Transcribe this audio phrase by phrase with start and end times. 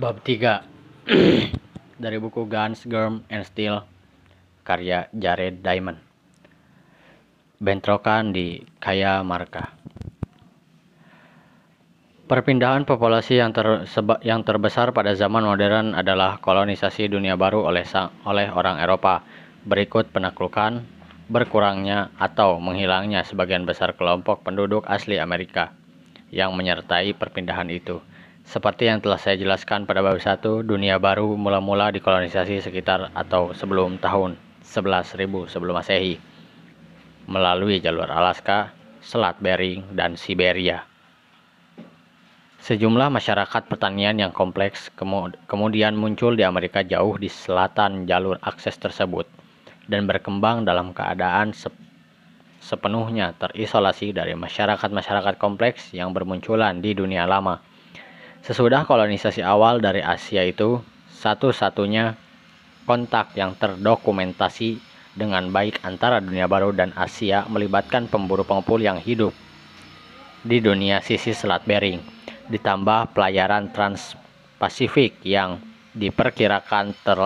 [0.00, 0.64] Bab 3
[2.00, 3.84] dari buku Guns, Germ, and Steel
[4.64, 6.00] karya Jared Diamond.
[7.60, 9.76] Bentrokan di Kaya Marka.
[12.24, 17.84] Perpindahan populasi yang, terseba, yang terbesar pada zaman modern adalah kolonisasi dunia baru oleh,
[18.24, 19.20] oleh orang Eropa.
[19.68, 20.80] Berikut penaklukan,
[21.28, 25.76] berkurangnya atau menghilangnya sebagian besar kelompok penduduk asli Amerika
[26.32, 28.00] yang menyertai perpindahan itu.
[28.44, 34.00] Seperti yang telah saya jelaskan pada bab 1, dunia baru mula-mula dikolonisasi sekitar atau sebelum
[34.00, 36.16] tahun 11.000 sebelum Masehi
[37.30, 40.82] melalui jalur Alaska, Selat Bering, dan Siberia.
[42.60, 44.92] Sejumlah masyarakat pertanian yang kompleks
[45.48, 49.24] kemudian muncul di Amerika jauh di selatan jalur akses tersebut
[49.88, 51.56] dan berkembang dalam keadaan
[52.60, 57.64] sepenuhnya terisolasi dari masyarakat-masyarakat kompleks yang bermunculan di dunia lama.
[58.40, 60.80] Sesudah kolonisasi awal dari Asia itu,
[61.12, 62.16] satu-satunya
[62.88, 64.80] kontak yang terdokumentasi
[65.12, 69.36] dengan baik antara dunia baru dan Asia melibatkan pemburu pengepul yang hidup
[70.40, 72.00] di dunia sisi Selat Bering,
[72.48, 75.60] ditambah pelayaran Trans-Pasifik yang
[75.92, 77.18] diperkirakan ter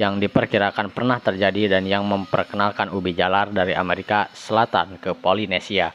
[0.00, 5.92] yang diperkirakan pernah terjadi dan yang memperkenalkan ubi jalar dari Amerika Selatan ke Polinesia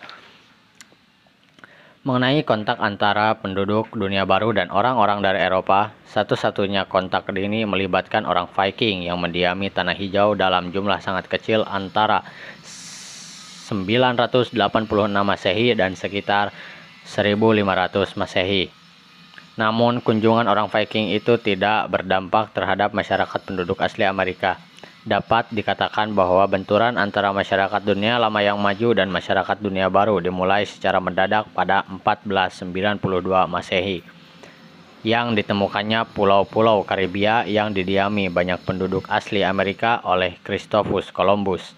[2.05, 5.89] mengenai kontak antara penduduk dunia baru dan orang-orang dari Eropa.
[6.05, 12.21] Satu-satunya kontak ini melibatkan orang Viking yang mendiami tanah hijau dalam jumlah sangat kecil antara
[12.61, 14.53] 986
[15.17, 16.53] Masehi dan sekitar
[17.09, 17.65] 1500
[18.21, 18.69] Masehi.
[19.57, 24.61] Namun kunjungan orang Viking itu tidak berdampak terhadap masyarakat penduduk asli Amerika
[25.05, 30.65] dapat dikatakan bahwa benturan antara masyarakat dunia lama yang maju dan masyarakat dunia baru dimulai
[30.65, 32.97] secara mendadak pada 1492
[33.45, 34.01] Masehi
[35.05, 41.77] yang ditemukannya pulau-pulau Karibia yang didiami banyak penduduk asli Amerika oleh Christophus Columbus.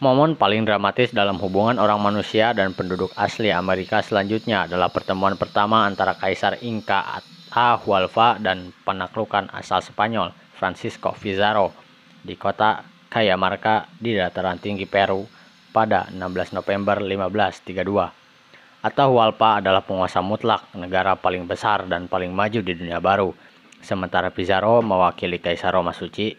[0.00, 5.84] Momen paling dramatis dalam hubungan orang manusia dan penduduk asli Amerika selanjutnya adalah pertemuan pertama
[5.84, 11.76] antara Kaisar Inca Atahualpa dan penaklukan asal Spanyol Francisco Pizarro
[12.22, 15.28] di kota Cajamarca di dataran tinggi Peru
[15.74, 18.82] pada 16 November 1532.
[18.82, 23.30] Atahualpa adalah penguasa mutlak negara paling besar dan paling maju di dunia baru,
[23.78, 26.34] sementara Pizarro mewakili Kaisar Roma Suci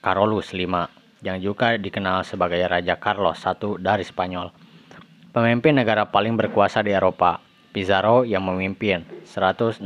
[0.00, 0.64] Carolus V
[1.24, 4.52] yang juga dikenal sebagai Raja Carlos I dari Spanyol.
[5.32, 7.40] Pemimpin negara paling berkuasa di Eropa,
[7.74, 9.82] Pizarro yang memimpin 168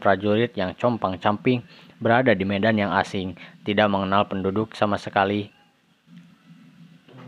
[0.00, 1.60] prajurit yang compang-camping
[2.00, 5.52] berada di medan yang asing, tidak mengenal penduduk sama sekali,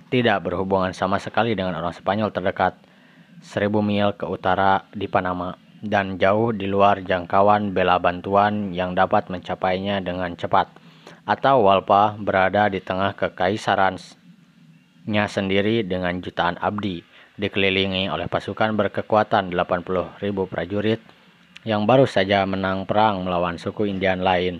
[0.08, 2.80] tidak berhubungan sama sekali dengan orang Spanyol terdekat,
[3.44, 5.52] seribu mil ke utara di Panama,
[5.84, 10.72] dan jauh di luar jangkauan bela bantuan yang dapat mencapainya dengan cepat.
[11.28, 16.98] Atau Walpa berada di tengah kekaisarannya sendiri dengan jutaan abdi,
[17.38, 20.18] dikelilingi oleh pasukan berkekuatan 80.000
[20.50, 20.98] prajurit
[21.62, 24.58] yang baru saja menang perang melawan suku Indian lain.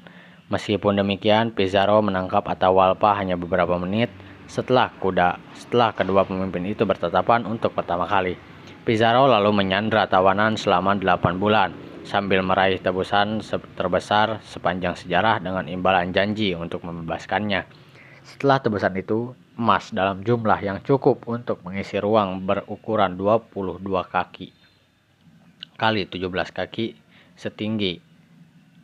[0.55, 4.07] Meskipun demikian, Pizarro menangkap Atahualpa hanya beberapa menit
[4.47, 8.39] setelah kuda setelah kedua pemimpin itu bertatapan untuk pertama kali.
[8.87, 11.75] Pizarro lalu menyandra tawanan selama 8 bulan
[12.07, 13.43] sambil meraih tebusan
[13.75, 17.67] terbesar sepanjang sejarah dengan imbalan janji untuk membebaskannya.
[18.23, 24.62] Setelah tebusan itu, emas dalam jumlah yang cukup untuk mengisi ruang berukuran 22 kaki
[25.83, 26.95] kali 17 kaki
[27.35, 27.99] setinggi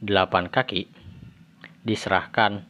[0.02, 0.90] 8 kaki
[1.86, 2.66] diserahkan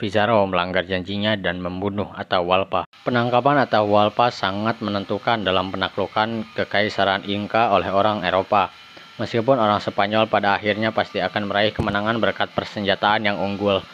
[0.00, 2.88] Pizarro melanggar janjinya dan membunuh Atahualpa.
[3.04, 8.72] Penangkapan Atahualpa sangat menentukan dalam penaklukan kekaisaran Inca oleh orang Eropa.
[9.20, 13.84] Meskipun orang Spanyol pada akhirnya pasti akan meraih kemenangan berkat persenjataan yang unggul.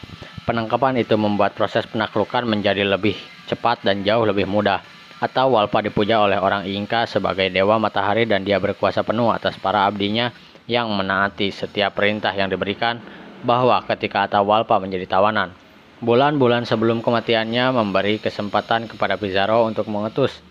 [0.47, 4.81] Penangkapan itu membuat proses penaklukan menjadi lebih cepat dan jauh lebih mudah
[5.21, 9.85] atau Walpa dipuja oleh orang Inka sebagai dewa matahari dan dia berkuasa penuh atas para
[9.85, 10.33] abdinya
[10.65, 12.97] yang menaati setiap perintah yang diberikan
[13.45, 15.53] bahwa ketika Atahualpa menjadi tawanan,
[16.01, 20.41] bulan-bulan sebelum kematiannya memberi kesempatan kepada Pizarro untuk mengutus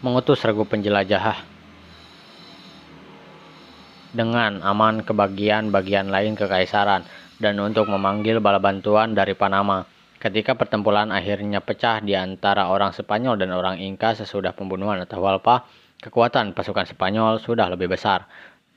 [0.00, 1.44] mengutus regu penjelajah
[4.14, 7.04] dengan aman ke bagian-bagian lain kekaisaran
[7.36, 9.84] dan untuk memanggil bala bantuan dari Panama.
[10.18, 15.70] Ketika pertempuran akhirnya pecah di antara orang Spanyol dan orang Inca sesudah pembunuhan Atahualpa,
[16.02, 18.26] kekuatan pasukan Spanyol sudah lebih besar.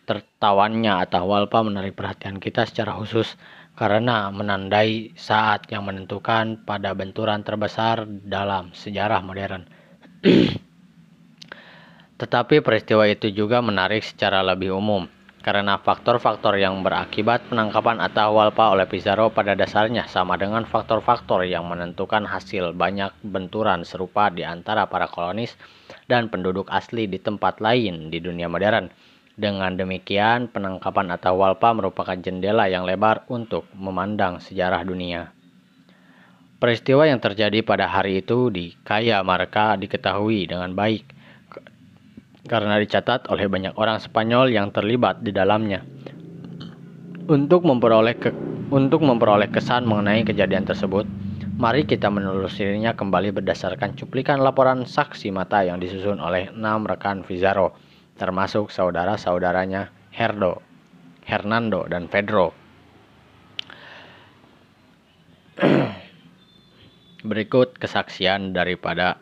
[0.06, 3.34] Tertawannya Atahualpa menarik perhatian kita secara khusus
[3.74, 9.66] karena menandai saat yang menentukan pada benturan terbesar dalam sejarah modern.
[12.22, 15.10] Tetapi peristiwa itu juga menarik secara lebih umum.
[15.42, 22.30] Karena faktor-faktor yang berakibat penangkapan Atahualpa oleh Pizarro pada dasarnya sama dengan faktor-faktor yang menentukan
[22.30, 25.58] hasil banyak benturan serupa di antara para kolonis
[26.06, 28.94] dan penduduk asli di tempat lain di dunia modern.
[29.34, 35.34] Dengan demikian, penangkapan Atahualpa merupakan jendela yang lebar untuk memandang sejarah dunia.
[36.62, 41.21] Peristiwa yang terjadi pada hari itu di Kaya Marka diketahui dengan baik
[42.46, 45.86] karena dicatat oleh banyak orang Spanyol yang terlibat di dalamnya.
[47.30, 48.34] Untuk memperoleh ke,
[48.74, 51.06] untuk memperoleh kesan mengenai kejadian tersebut,
[51.62, 57.78] mari kita menelusurinya kembali berdasarkan cuplikan laporan saksi mata yang disusun oleh enam rekan Pizarro,
[58.18, 60.66] termasuk saudara-saudaranya Herdo,
[61.24, 62.58] Hernando, dan Pedro.
[67.22, 69.22] Berikut kesaksian daripada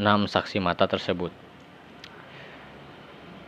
[0.00, 1.32] enam saksi mata tersebut.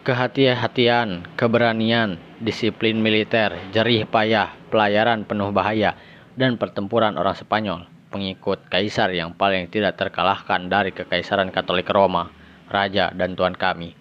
[0.05, 5.97] Kehati-hatian, keberanian, disiplin militer, jerih payah, pelayaran penuh bahaya,
[6.37, 12.29] dan pertempuran orang Spanyol, pengikut kaisar yang paling tidak terkalahkan dari kekaisaran Katolik Roma,
[12.69, 13.97] Raja dan Tuan kami,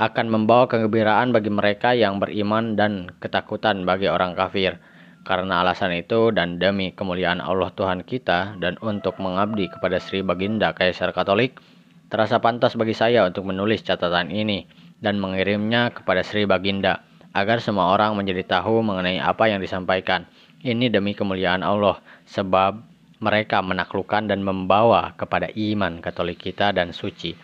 [0.00, 4.80] akan membawa kegembiraan bagi mereka yang beriman dan ketakutan bagi orang kafir
[5.26, 10.70] karena alasan itu dan demi kemuliaan Allah Tuhan kita dan untuk mengabdi kepada Sri Baginda
[10.70, 11.58] Kaisar Katolik,
[12.06, 14.70] terasa pantas bagi saya untuk menulis catatan ini
[15.02, 17.02] dan mengirimnya kepada Sri Baginda
[17.34, 20.30] agar semua orang menjadi tahu mengenai apa yang disampaikan.
[20.62, 21.98] Ini demi kemuliaan Allah
[22.30, 22.78] sebab
[23.18, 27.34] mereka menaklukkan dan membawa kepada iman Katolik kita dan suci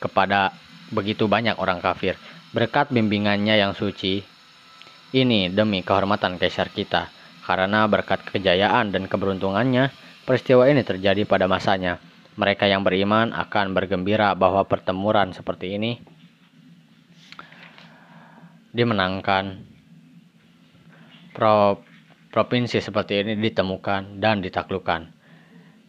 [0.00, 0.54] kepada
[0.94, 2.16] begitu banyak orang kafir.
[2.50, 4.26] Berkat bimbingannya yang suci,
[5.10, 7.10] ini demi kehormatan kaisar kita,
[7.42, 9.90] karena berkat kejayaan dan keberuntungannya,
[10.22, 11.98] peristiwa ini terjadi pada masanya.
[12.38, 15.98] Mereka yang beriman akan bergembira bahwa pertemuan seperti ini
[18.70, 19.66] dimenangkan.
[21.34, 21.82] Pro,
[22.30, 25.10] provinsi seperti ini ditemukan dan ditaklukkan.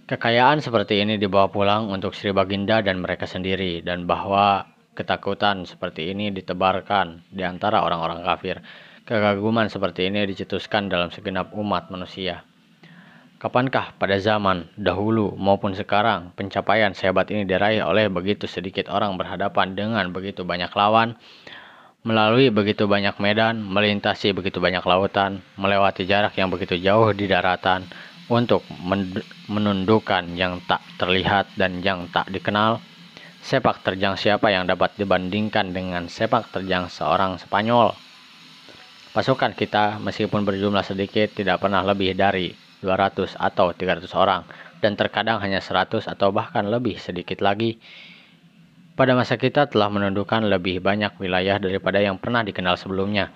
[0.10, 6.12] Kekayaan seperti ini dibawa pulang untuk Sri Baginda dan mereka sendiri, dan bahwa ketakutan seperti
[6.12, 8.60] ini ditebarkan di antara orang-orang kafir.
[9.02, 12.46] Kekaguman seperti ini dicetuskan dalam segenap umat manusia.
[13.42, 19.74] Kapankah pada zaman dahulu maupun sekarang pencapaian sehebat ini diraih oleh begitu sedikit orang berhadapan
[19.74, 21.18] dengan begitu banyak lawan,
[22.06, 27.90] melalui begitu banyak medan, melintasi begitu banyak lautan, melewati jarak yang begitu jauh di daratan,
[28.30, 28.62] untuk
[29.50, 32.78] menundukkan yang tak terlihat dan yang tak dikenal?
[33.42, 38.11] Sepak terjang siapa yang dapat dibandingkan dengan sepak terjang seorang Spanyol?
[39.12, 44.48] Pasukan kita meskipun berjumlah sedikit tidak pernah lebih dari 200 atau 300 orang
[44.80, 47.76] dan terkadang hanya 100 atau bahkan lebih sedikit lagi.
[48.96, 53.36] Pada masa kita telah menundukkan lebih banyak wilayah daripada yang pernah dikenal sebelumnya.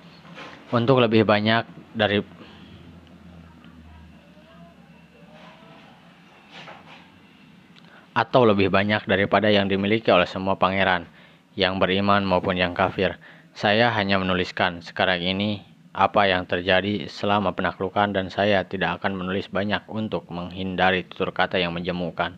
[0.72, 2.24] Untuk lebih banyak dari
[8.16, 11.04] atau lebih banyak daripada yang dimiliki oleh semua pangeran
[11.60, 13.19] yang beriman maupun yang kafir.
[13.56, 15.63] Saya hanya menuliskan sekarang ini
[15.96, 21.56] apa yang terjadi selama penaklukan dan saya tidak akan menulis banyak untuk menghindari tutur kata
[21.56, 22.36] yang menjemukan.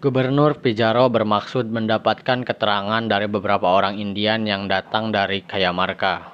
[0.00, 6.32] Gubernur Pizarro bermaksud mendapatkan keterangan dari beberapa orang Indian yang datang dari Kayamarka.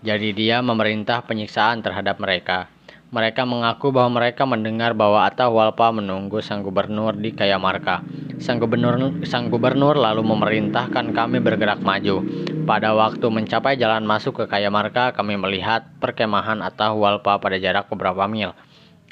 [0.00, 2.72] Jadi dia memerintah penyiksaan terhadap mereka.
[3.12, 8.00] Mereka mengaku bahwa mereka mendengar bahwa Atahualpa menunggu sang gubernur di Kayamarka.
[8.40, 12.24] Sang gubernur, sang gubernur lalu memerintahkan kami bergerak maju.
[12.64, 18.56] Pada waktu mencapai jalan masuk ke Kayamarka, kami melihat perkemahan Atahualpa pada jarak beberapa mil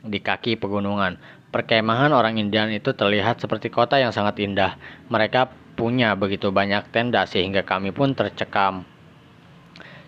[0.01, 1.21] di kaki pegunungan.
[1.53, 4.81] Perkemahan orang Indian itu terlihat seperti kota yang sangat indah.
[5.13, 8.89] Mereka punya begitu banyak tenda sehingga kami pun tercekam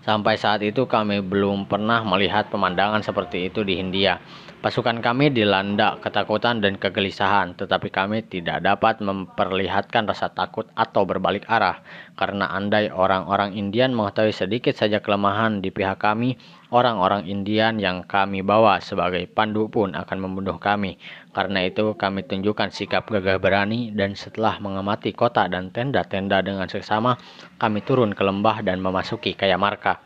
[0.03, 4.19] Sampai saat itu kami belum pernah melihat pemandangan seperti itu di Hindia.
[4.63, 11.43] Pasukan kami dilanda ketakutan dan kegelisahan, tetapi kami tidak dapat memperlihatkan rasa takut atau berbalik
[11.51, 11.83] arah,
[12.15, 16.39] karena andai orang-orang Indian mengetahui sedikit saja kelemahan di pihak kami,
[16.71, 20.95] orang-orang Indian yang kami bawa sebagai pandu pun akan membunuh kami.
[21.33, 27.17] Karena itu kami tunjukkan sikap gagah berani dan setelah mengamati kota dan tenda-tenda dengan seksama,
[27.57, 30.05] kami turun ke lembah dan memasuki Kayamarka.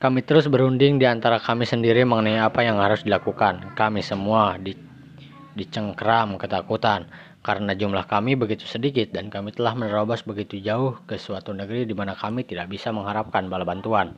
[0.00, 3.76] Kami terus berunding di antara kami sendiri mengenai apa yang harus dilakukan.
[3.76, 4.76] Kami semua di,
[5.56, 7.08] dicengkram ketakutan
[7.40, 11.96] karena jumlah kami begitu sedikit dan kami telah menerobos begitu jauh ke suatu negeri di
[11.96, 14.16] mana kami tidak bisa mengharapkan bala bantuan.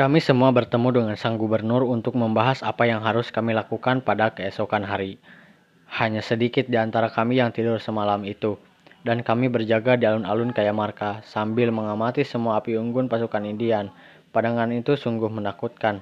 [0.00, 4.80] Kami semua bertemu dengan sang gubernur untuk membahas apa yang harus kami lakukan pada keesokan
[4.80, 5.20] hari.
[5.92, 8.56] Hanya sedikit di antara kami yang tidur semalam itu.
[9.04, 13.92] dan kami berjaga di alun-alun Kayamarka sambil mengamati semua api unggun pasukan Indian.
[14.32, 16.00] Pandangan itu sungguh menakutkan.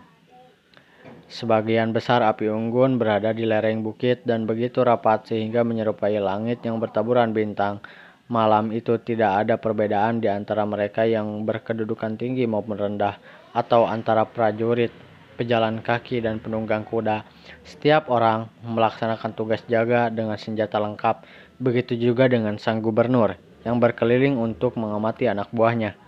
[1.26, 6.78] Sebagian besar api unggun berada di lereng bukit dan begitu rapat sehingga menyerupai langit yang
[6.78, 7.82] bertaburan bintang.
[8.30, 13.16] Malam itu tidak ada perbedaan di antara mereka yang berkedudukan tinggi maupun rendah,
[13.52, 14.90] atau antara prajurit,
[15.38, 17.22] pejalan kaki, dan penunggang kuda.
[17.62, 21.24] Setiap orang melaksanakan tugas jaga dengan senjata lengkap,
[21.62, 25.98] begitu juga dengan sang gubernur yang berkeliling untuk mengamati anak buahnya.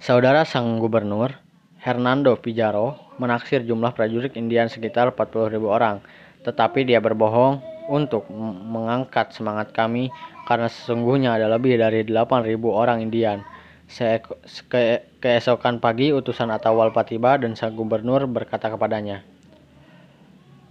[0.00, 1.36] Saudara sang gubernur,
[1.80, 6.00] Hernando Pizarro, menaksir jumlah prajurit Indian sekitar 40.000 orang,
[6.40, 7.60] tetapi dia berbohong
[7.90, 8.30] untuk
[8.70, 10.08] mengangkat semangat kami
[10.48, 13.44] karena sesungguhnya ada lebih dari 8.000 orang Indian.
[13.90, 19.26] Ke keesokan pagi utusan Atawalpa tiba dan sang gubernur berkata kepadanya,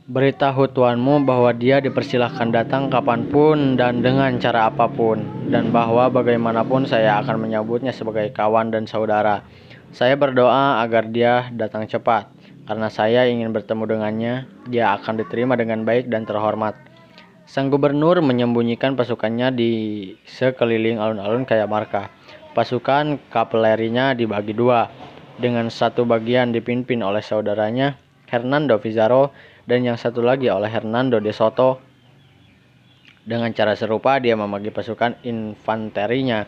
[0.10, 5.22] Beritahu tuanmu bahwa dia dipersilahkan datang kapan pun dan dengan cara apa pun,
[5.54, 9.46] dan bahwa bagaimanapun saya akan menyambutnya sebagai kawan dan saudara.
[9.94, 12.26] Saya berdoa agar dia datang cepat,
[12.66, 14.34] karena saya ingin bertemu dengannya.
[14.66, 16.74] Dia akan diterima dengan baik dan terhormat.
[17.46, 19.72] Sang gubernur menyembunyikan pasukannya di
[20.26, 22.19] sekeliling alun-alun Kayamarka.
[22.50, 24.90] Pasukan kavalerinya dibagi dua,
[25.40, 27.96] dengan satu bagian dipimpin oleh saudaranya
[28.28, 29.32] Hernando Pizarro
[29.66, 31.80] dan yang satu lagi oleh Hernando de Soto.
[33.24, 36.44] Dengan cara serupa dia membagi pasukan infanterinya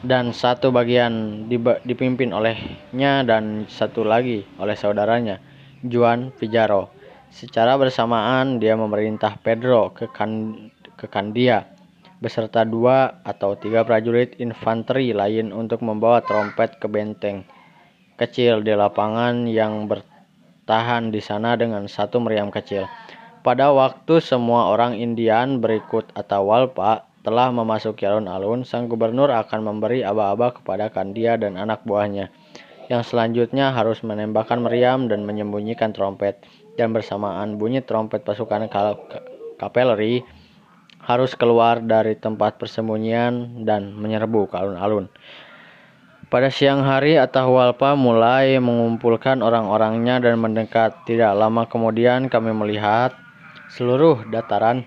[0.00, 1.44] dan satu bagian
[1.84, 5.42] dipimpin olehnya dan satu lagi oleh saudaranya
[5.84, 6.94] Juan Pizarro.
[7.30, 10.54] Secara bersamaan dia memerintah Pedro ke, kan,
[10.98, 11.79] ke Kandia
[12.20, 17.48] beserta dua atau tiga prajurit infanteri lain untuk membawa trompet ke benteng
[18.20, 22.84] kecil di lapangan yang bertahan di sana dengan satu meriam kecil.
[23.40, 30.04] Pada waktu semua orang Indian berikut atau walpa telah memasuki alun-alun, sang gubernur akan memberi
[30.04, 32.28] aba-aba kepada Kandia dan anak buahnya,
[32.92, 36.44] yang selanjutnya harus menembakkan meriam dan menyembunyikan trompet
[36.76, 38.68] dan bersamaan bunyi trompet pasukan
[39.56, 40.20] kapeleri
[41.04, 45.08] harus keluar dari tempat persembunyian dan menyerbu ke alun-alun.
[46.30, 50.94] Pada siang hari, Atahualpa mulai mengumpulkan orang-orangnya dan mendekat.
[51.02, 53.10] Tidak lama kemudian kami melihat
[53.74, 54.86] seluruh dataran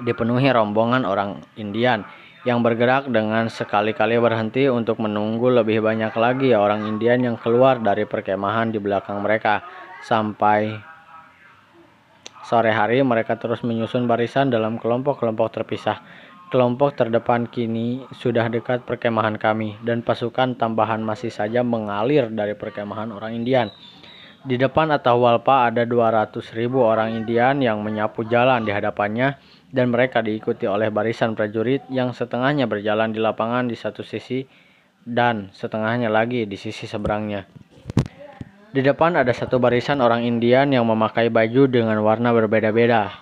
[0.00, 2.08] dipenuhi rombongan orang Indian
[2.48, 8.02] yang bergerak dengan sekali-kali berhenti untuk menunggu lebih banyak lagi orang Indian yang keluar dari
[8.08, 9.62] perkemahan di belakang mereka
[10.02, 10.91] sampai
[12.52, 16.04] Sore hari mereka terus menyusun barisan dalam kelompok-kelompok terpisah.
[16.52, 23.08] Kelompok terdepan kini sudah dekat perkemahan kami dan pasukan tambahan masih saja mengalir dari perkemahan
[23.08, 23.72] orang Indian.
[24.44, 29.40] Di depan Atahualpa ada 200 ribu orang Indian yang menyapu jalan di hadapannya
[29.72, 34.44] dan mereka diikuti oleh barisan prajurit yang setengahnya berjalan di lapangan di satu sisi
[35.08, 37.48] dan setengahnya lagi di sisi seberangnya.
[38.72, 43.12] Di depan ada satu barisan orang Indian yang memakai baju dengan warna berbeda-beda,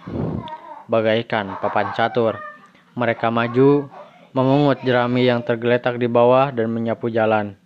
[0.87, 2.39] bagaikan papan catur.
[2.95, 3.91] Mereka maju,
[4.31, 7.59] memungut jerami yang tergeletak di bawah dan menyapu jalan.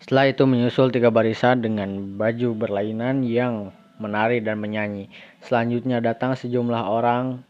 [0.00, 3.68] Setelah itu menyusul tiga barisan dengan baju berlainan yang
[4.00, 5.12] menari dan menyanyi.
[5.44, 7.44] Selanjutnya datang sejumlah orang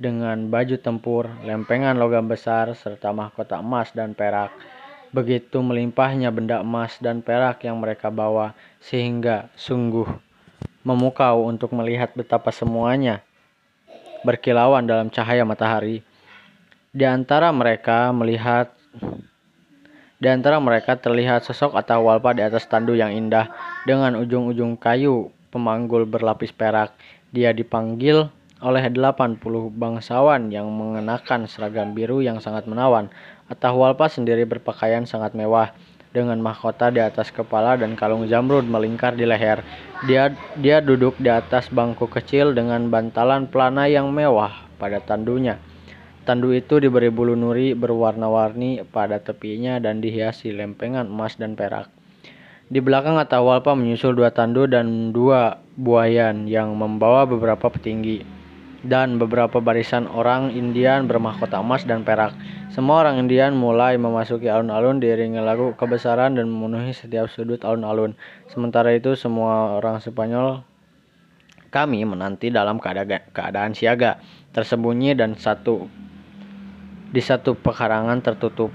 [0.00, 4.56] dengan baju tempur, lempengan logam besar, serta mahkota emas dan perak.
[5.08, 8.52] Begitu melimpahnya benda emas dan perak yang mereka bawa,
[8.84, 10.04] sehingga sungguh
[10.84, 13.24] memukau untuk melihat betapa semuanya
[14.22, 16.04] berkilauan dalam cahaya matahari.
[16.92, 18.72] Di antara mereka melihat
[20.18, 23.46] di antara mereka terlihat sosok atau walpa di atas tandu yang indah
[23.86, 26.90] dengan ujung-ujung kayu pemanggul berlapis perak.
[27.30, 28.26] Dia dipanggil
[28.58, 29.38] oleh 80
[29.70, 33.06] bangsawan yang mengenakan seragam biru yang sangat menawan.
[33.46, 35.72] Atahualpa sendiri berpakaian sangat mewah
[36.10, 39.62] dengan mahkota di atas kepala dan kalung zamrud melingkar di leher.
[40.10, 45.62] Dia dia duduk di atas bangku kecil dengan bantalan pelana yang mewah pada tandunya.
[46.26, 51.88] Tandu itu diberi bulu nuri berwarna-warni pada tepinya dan dihiasi lempengan emas dan perak.
[52.68, 58.37] Di belakang Atahualpa menyusul dua tandu dan dua buayan yang membawa beberapa petinggi
[58.88, 62.32] dan beberapa barisan orang Indian bermahkota emas dan perak.
[62.72, 68.16] Semua orang Indian mulai memasuki alun-alun diiringi lagu kebesaran dan memenuhi setiap sudut alun-alun.
[68.48, 70.64] Sementara itu semua orang Spanyol
[71.68, 74.24] kami menanti dalam keadaan, keadaan siaga,
[74.56, 75.84] tersembunyi dan satu
[77.12, 78.72] di satu pekarangan tertutup.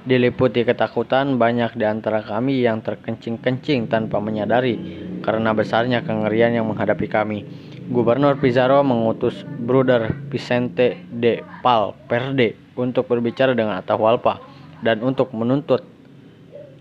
[0.00, 4.80] Diliputi ketakutan, banyak di antara kami yang terkencing-kencing tanpa menyadari
[5.20, 7.44] karena besarnya kengerian yang menghadapi kami.
[7.90, 14.38] Gubernur Pizarro mengutus Bruder Vicente de Pal Perde untuk berbicara dengan Atahualpa
[14.78, 15.82] dan untuk menuntut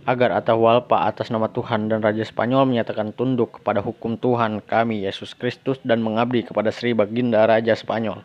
[0.05, 5.33] agar Atahualpa atas nama Tuhan dan Raja Spanyol menyatakan tunduk kepada hukum Tuhan kami Yesus
[5.33, 8.21] Kristus dan mengabdi kepada Sri Baginda Raja Spanyol.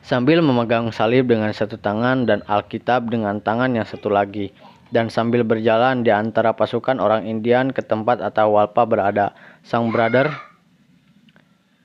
[0.00, 4.56] Sambil memegang salib dengan satu tangan dan Alkitab dengan tangan yang satu lagi,
[4.94, 9.34] dan sambil berjalan di antara pasukan orang Indian ke tempat Atahualpa berada,
[9.66, 10.30] sang brother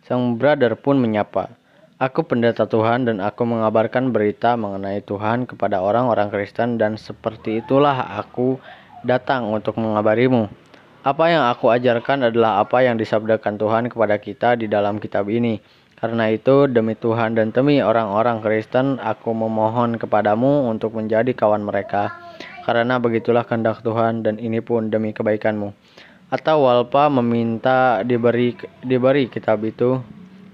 [0.06, 1.56] sang brother pun menyapa,
[2.02, 8.18] Aku pendeta Tuhan dan aku mengabarkan berita mengenai Tuhan kepada orang-orang Kristen dan seperti itulah
[8.18, 8.58] aku
[9.06, 10.50] datang untuk mengabarimu.
[11.06, 15.62] Apa yang aku ajarkan adalah apa yang disabdakan Tuhan kepada kita di dalam kitab ini.
[15.94, 22.18] Karena itu demi Tuhan dan demi orang-orang Kristen aku memohon kepadamu untuk menjadi kawan mereka.
[22.62, 25.74] Karena begitulah kehendak Tuhan dan ini pun demi kebaikanmu.
[26.32, 30.00] Atau Walpa meminta diberi diberi kitab itu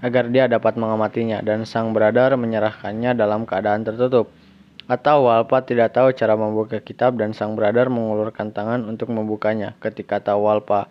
[0.02, 4.30] agar dia dapat mengamatinya dan sang brother menyerahkannya dalam keadaan tertutup.
[4.88, 10.18] Atau Walpa tidak tahu cara membuka kitab dan sang brother mengulurkan tangan untuk membukanya ketika
[10.18, 10.88] tahu Walpa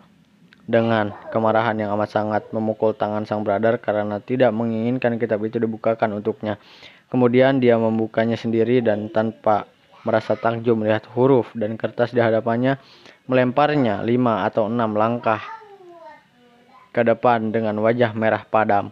[0.68, 6.20] dengan kemarahan yang amat sangat memukul tangan sang brother karena tidak menginginkan kitab itu dibukakan
[6.20, 6.60] untuknya.
[7.08, 9.64] Kemudian dia membukanya sendiri dan tanpa
[10.02, 12.78] merasa takjub melihat huruf dan kertas di hadapannya,
[13.26, 15.40] melemparnya lima atau enam langkah
[16.92, 18.90] ke depan dengan wajah merah padam.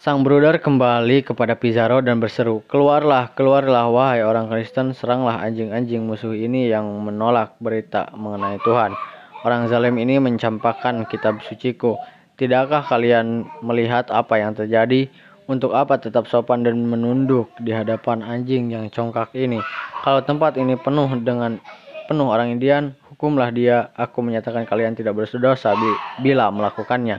[0.00, 6.32] Sang bruder kembali kepada Pizarro dan berseru, Keluarlah, keluarlah, wahai orang Kristen, seranglah anjing-anjing musuh
[6.32, 8.96] ini yang menolak berita mengenai Tuhan.
[9.44, 12.00] Orang zalim ini mencampakkan kitab suciku.
[12.40, 15.12] Tidakkah kalian melihat apa yang terjadi?
[15.50, 19.58] Untuk apa tetap sopan dan menunduk di hadapan anjing yang congkak ini?
[20.06, 21.58] Kalau tempat ini penuh dengan
[22.06, 23.90] penuh orang Indian, hukumlah dia.
[23.98, 25.74] Aku menyatakan kalian tidak berdosa
[26.22, 27.18] bila melakukannya.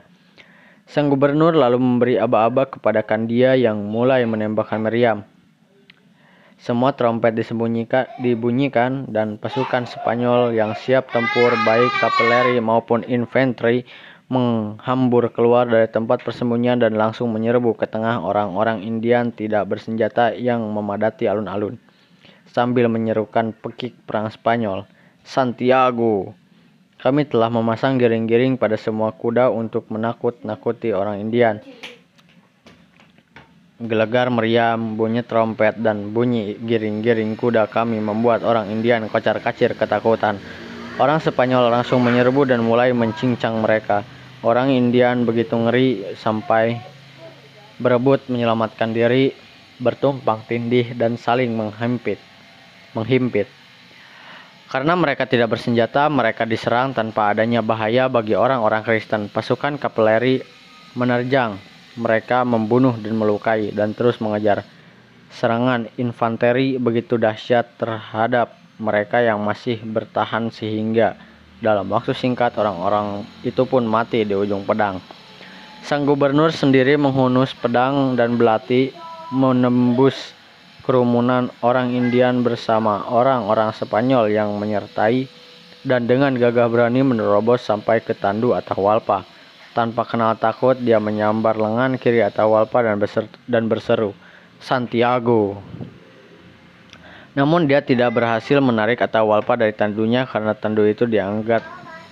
[0.88, 5.28] Sang gubernur lalu memberi aba-aba kepada Kandia yang mulai menembakkan meriam.
[6.56, 13.84] Semua trompet disembunyikan, dibunyikan dan pasukan Spanyol yang siap tempur baik kapeleri maupun infanteri
[14.32, 20.64] menghambur keluar dari tempat persembunyian dan langsung menyerbu ke tengah orang-orang Indian tidak bersenjata yang
[20.72, 21.76] memadati alun-alun
[22.52, 24.84] sambil menyerukan pekik perang Spanyol.
[25.24, 26.36] Santiago,
[27.00, 31.64] kami telah memasang giring-giring pada semua kuda untuk menakut-nakuti orang Indian.
[33.82, 40.38] Gelegar meriam, bunyi trompet, dan bunyi giring-giring kuda kami membuat orang Indian kocar-kacir ketakutan.
[41.02, 44.06] Orang Spanyol langsung menyerbu dan mulai mencincang mereka.
[44.42, 46.82] Orang Indian begitu ngeri sampai
[47.78, 49.38] berebut menyelamatkan diri,
[49.78, 52.18] bertumpang tindih, dan saling menghimpit.
[52.92, 53.48] menghimpit.
[54.68, 59.32] Karena mereka tidak bersenjata, mereka diserang tanpa adanya bahaya bagi orang-orang Kristen.
[59.32, 60.44] Pasukan kapeleri
[60.96, 61.56] menerjang
[61.96, 64.64] mereka membunuh dan melukai dan terus mengejar.
[65.32, 71.16] Serangan infanteri begitu dahsyat terhadap mereka yang masih bertahan sehingga
[71.62, 74.98] dalam waktu singkat orang-orang itu pun mati di ujung pedang.
[75.86, 78.94] Sang gubernur sendiri menghunus pedang dan belati
[79.34, 80.34] menembus
[80.82, 85.30] kerumunan orang Indian bersama orang-orang Spanyol yang menyertai
[85.86, 89.26] dan dengan gagah berani menerobos sampai ke tandu Atahualpa.
[89.72, 94.12] Tanpa kenal takut, dia menyambar lengan kiri Atahualpa dan, berser dan berseru,
[94.60, 95.64] Santiago.
[97.32, 101.64] Namun dia tidak berhasil menarik Atahualpa dari tandunya karena tandu itu diangkat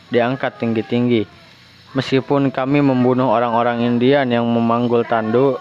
[0.10, 1.27] diangkat tinggi-tinggi.
[1.97, 5.58] Meskipun kami membunuh orang-orang Indian yang memanggul tandu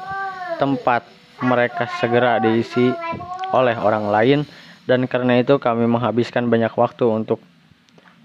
[0.61, 1.09] tempat
[1.41, 2.93] mereka segera diisi
[3.51, 4.39] oleh orang lain
[4.85, 7.41] dan karena itu kami menghabiskan banyak waktu untuk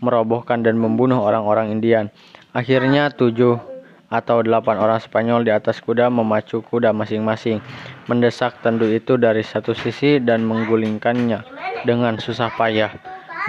[0.03, 2.11] merobohkan dan membunuh orang-orang Indian.
[2.51, 3.72] Akhirnya tujuh
[4.13, 7.57] atau delapan orang Spanyol di atas kuda memacu kuda masing-masing,
[8.05, 11.41] mendesak tandu itu dari satu sisi dan menggulingkannya
[11.81, 12.93] dengan susah payah.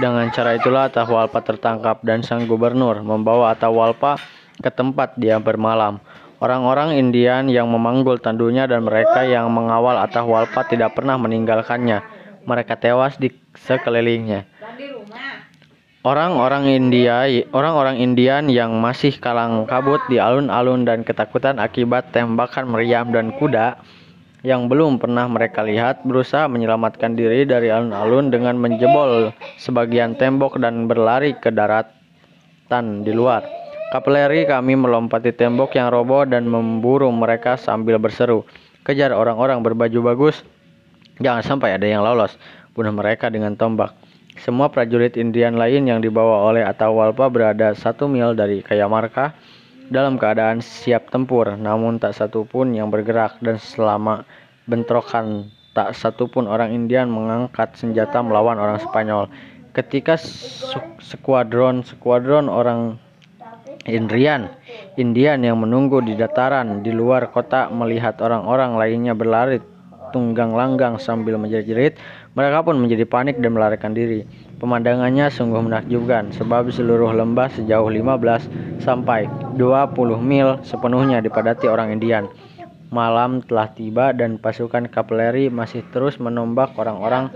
[0.00, 4.16] Dengan cara itulah Atahualpa tertangkap dan sang gubernur membawa Atahualpa
[4.58, 6.00] ke tempat dia bermalam.
[6.42, 12.02] Orang-orang Indian yang memanggul tandunya dan mereka yang mengawal Atahualpa tidak pernah meninggalkannya.
[12.44, 14.48] Mereka tewas di sekelilingnya.
[16.04, 17.24] Orang-orang India,
[17.56, 23.80] orang-orang Indian yang masih kalang kabut di alun-alun dan ketakutan akibat tembakan meriam dan kuda
[24.44, 30.84] yang belum pernah mereka lihat berusaha menyelamatkan diri dari alun-alun dengan menjebol sebagian tembok dan
[30.84, 33.40] berlari ke daratan di luar.
[33.88, 38.44] Kapeleri kami melompati tembok yang roboh dan memburu mereka sambil berseru.
[38.84, 40.44] Kejar orang-orang berbaju bagus.
[41.24, 42.36] Jangan sampai ada yang lolos.
[42.76, 44.03] Bunuh mereka dengan tombak.
[44.44, 49.32] Semua prajurit Indian lain yang dibawa oleh Atahualpa berada satu mil dari Kayamarka
[49.88, 54.28] dalam keadaan siap tempur, namun tak satu pun yang bergerak dan selama
[54.68, 59.32] bentrokan tak satu pun orang Indian mengangkat senjata melawan orang Spanyol.
[59.72, 60.20] Ketika
[61.00, 63.00] skuadron skuadron orang
[63.88, 64.52] Indian
[65.00, 69.64] Indian yang menunggu di dataran di luar kota melihat orang-orang lainnya berlari
[70.12, 71.98] tunggang langgang sambil menjerit-jerit,
[72.34, 74.26] mereka pun menjadi panik dan melarikan diri.
[74.58, 82.26] Pemandangannya sungguh menakjubkan sebab seluruh lembah sejauh 15 sampai 20 mil sepenuhnya dipadati orang Indian.
[82.90, 87.30] Malam telah tiba dan pasukan kavaleri masih terus menombak orang-orang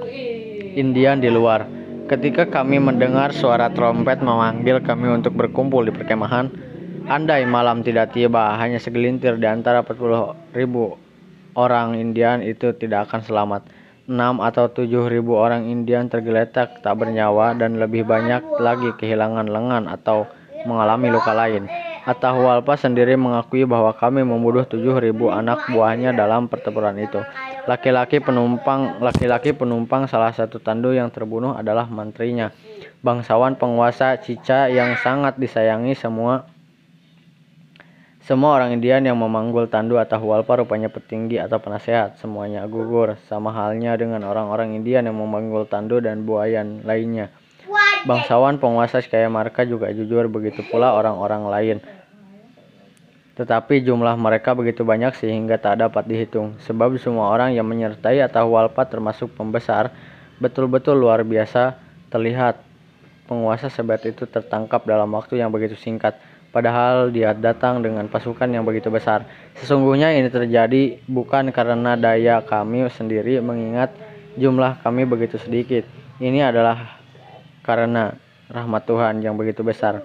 [0.75, 1.67] Indian di luar.
[2.11, 6.51] Ketika kami mendengar suara trompet memanggil kami untuk berkumpul di perkemahan,
[7.07, 10.97] andai malam tidak tiba, hanya segelintir di antara 40 ribu
[11.59, 13.63] orang Indian itu tidak akan selamat.
[14.09, 19.85] 6 atau 7 ribu orang Indian tergeletak tak bernyawa dan lebih banyak lagi kehilangan lengan
[19.85, 20.25] atau
[20.65, 21.69] mengalami luka lain.
[22.09, 27.21] Atahualpa sendiri mengakui bahwa kami membunuh 7.000 anak buahnya dalam pertempuran itu.
[27.69, 32.49] Laki-laki penumpang laki-laki penumpang salah satu tandu yang terbunuh adalah menterinya.
[33.05, 36.49] Bangsawan penguasa Cica yang sangat disayangi semua
[38.29, 42.21] semua orang Indian yang memanggul tandu atau Atahualpa rupanya petinggi atau penasehat.
[42.21, 47.33] Semuanya gugur, sama halnya dengan orang-orang Indian yang memanggul tandu dan buayan lainnya.
[48.05, 51.77] Bangsawan penguasa Skaya Marka juga jujur, begitu pula orang-orang lain.
[53.41, 58.53] Tetapi jumlah mereka begitu banyak sehingga tak dapat dihitung, sebab semua orang yang menyertai atau
[58.53, 59.89] walpa termasuk pembesar
[60.37, 61.81] betul-betul luar biasa
[62.13, 62.61] terlihat.
[63.25, 68.65] Penguasa sebat itu tertangkap dalam waktu yang begitu singkat, padahal dia datang dengan pasukan yang
[68.65, 69.29] begitu besar.
[69.61, 73.93] Sesungguhnya ini terjadi bukan karena daya kami sendiri mengingat
[74.39, 75.85] jumlah kami begitu sedikit.
[76.19, 76.99] Ini adalah
[77.63, 78.17] karena
[78.49, 80.03] rahmat Tuhan yang begitu besar.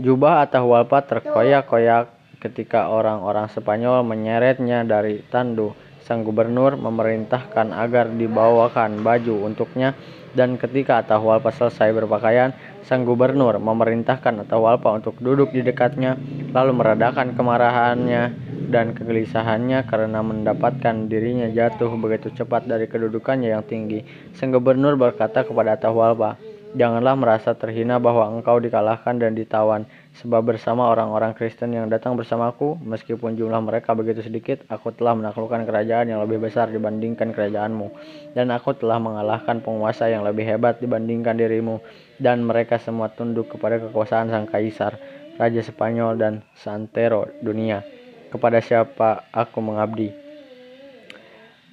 [0.00, 2.08] Jubah atau walpa terkoyak-koyak
[2.40, 5.76] ketika orang-orang Spanyol menyeretnya dari tandu.
[6.00, 9.94] Sang gubernur memerintahkan agar dibawakan baju untuknya
[10.32, 12.54] dan ketika Atahualpa selesai berpakaian,
[12.86, 16.14] sang gubernur memerintahkan Atahualpa untuk duduk di dekatnya
[16.54, 18.34] lalu meredakan kemarahannya
[18.70, 24.06] dan kegelisahannya karena mendapatkan dirinya jatuh begitu cepat dari kedudukannya yang tinggi.
[24.38, 26.38] Sang gubernur berkata kepada Atahualpa,
[26.70, 32.74] Janganlah merasa terhina bahwa engkau dikalahkan dan ditawan, sebab bersama orang-orang Kristen yang datang bersamaku,
[32.82, 37.88] meskipun jumlah mereka begitu sedikit, aku telah menaklukkan kerajaan yang lebih besar dibandingkan kerajaanmu,
[38.34, 41.78] dan aku telah mengalahkan penguasa yang lebih hebat dibandingkan dirimu,
[42.18, 44.98] dan mereka semua tunduk kepada kekuasaan sang kaisar,
[45.38, 47.86] raja Spanyol dan santero dunia.
[48.30, 50.30] Kepada siapa aku mengabdi?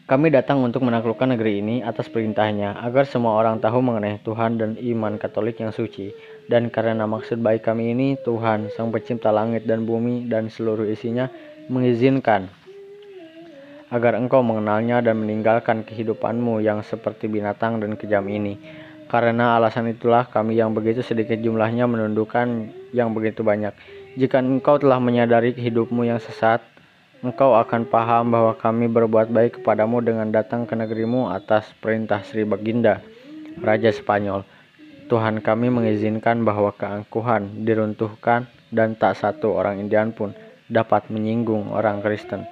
[0.08, 4.80] Kami datang untuk menaklukkan negeri ini atas perintahnya, agar semua orang tahu mengenai Tuhan dan
[4.80, 6.37] iman Katolik yang suci.
[6.47, 11.27] Dan karena maksud baik kami ini, Tuhan, Sang Pencipta langit dan bumi dan seluruh isinya,
[11.67, 12.47] mengizinkan
[13.88, 18.60] agar engkau mengenalnya dan meninggalkan kehidupanmu yang seperti binatang dan kejam ini.
[19.07, 22.47] Karena alasan itulah kami yang begitu sedikit jumlahnya menundukkan
[22.91, 23.71] yang begitu banyak.
[24.19, 26.60] Jika engkau telah menyadari hidupmu yang sesat,
[27.23, 32.43] engkau akan paham bahwa kami berbuat baik kepadamu dengan datang ke negerimu atas perintah Sri
[32.43, 32.99] Baginda,
[33.63, 34.43] Raja Spanyol.
[35.08, 38.43] Tuhan kami mengizinkan bahwa keangkuhan diruntuhkan
[38.76, 40.36] dan tak satu orang Indian pun
[40.67, 42.43] dapat menyinggung orang Kristen.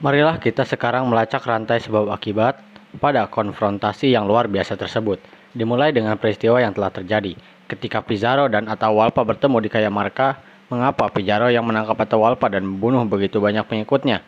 [0.00, 2.60] Marilah kita sekarang melacak rantai sebab akibat
[2.96, 5.20] pada konfrontasi yang luar biasa tersebut.
[5.52, 7.36] Dimulai dengan peristiwa yang telah terjadi.
[7.64, 13.40] Ketika Pizarro dan Atahualpa bertemu di Cajamarca, mengapa Pizarro yang menangkap Atahualpa dan membunuh begitu
[13.40, 14.22] banyak pengikutnya?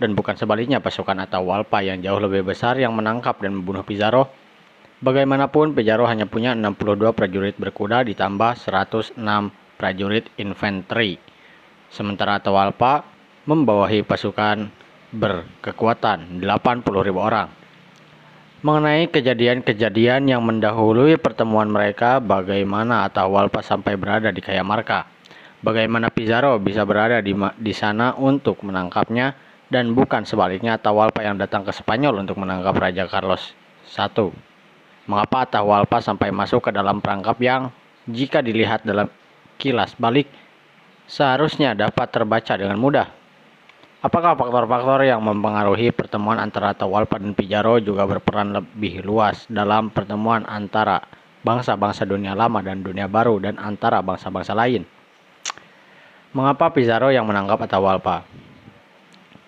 [0.00, 4.30] Dan bukan sebaliknya pasukan Atahualpa yang jauh lebih besar yang menangkap dan membunuh Pizarro?
[5.00, 9.16] Bagaimanapun, Pizarro hanya punya 62 prajurit berkuda ditambah 106
[9.80, 11.16] prajurit infanteri.
[11.88, 13.02] Sementara Atahualpa
[13.48, 14.68] membawahi pasukan
[15.10, 17.60] berkekuatan 80.000 orang
[18.60, 25.08] mengenai kejadian-kejadian yang mendahului pertemuan mereka, bagaimana Atahualpa sampai berada di Cajamarca,
[25.60, 29.36] bagaimana Pizarro bisa berada di, di sana untuk menangkapnya,
[29.70, 33.54] dan bukan sebaliknya Atahualpa yang datang ke Spanyol untuk menangkap Raja Carlos
[33.86, 34.28] I.
[35.06, 37.70] Mengapa Atahualpa sampai masuk ke dalam perangkap yang,
[38.10, 39.06] jika dilihat dalam
[39.56, 40.26] kilas balik,
[41.06, 43.08] seharusnya dapat terbaca dengan mudah?
[44.00, 50.42] Apakah faktor-faktor yang mempengaruhi pertemuan antara Atahualpa dan Pizarro juga berperan lebih luas dalam pertemuan
[50.48, 51.04] antara
[51.44, 54.88] bangsa-bangsa dunia lama dan dunia baru dan antara bangsa-bangsa lain?
[56.30, 58.22] Mengapa Pizarro yang menangkap Atahualpa?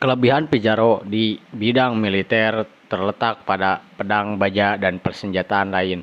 [0.03, 6.03] Kelebihan Pizarro di bidang militer terletak pada pedang baja dan persenjataan lain,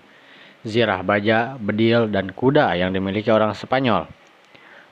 [0.63, 4.08] zirah baja, bedil, dan kuda yang dimiliki orang Spanyol.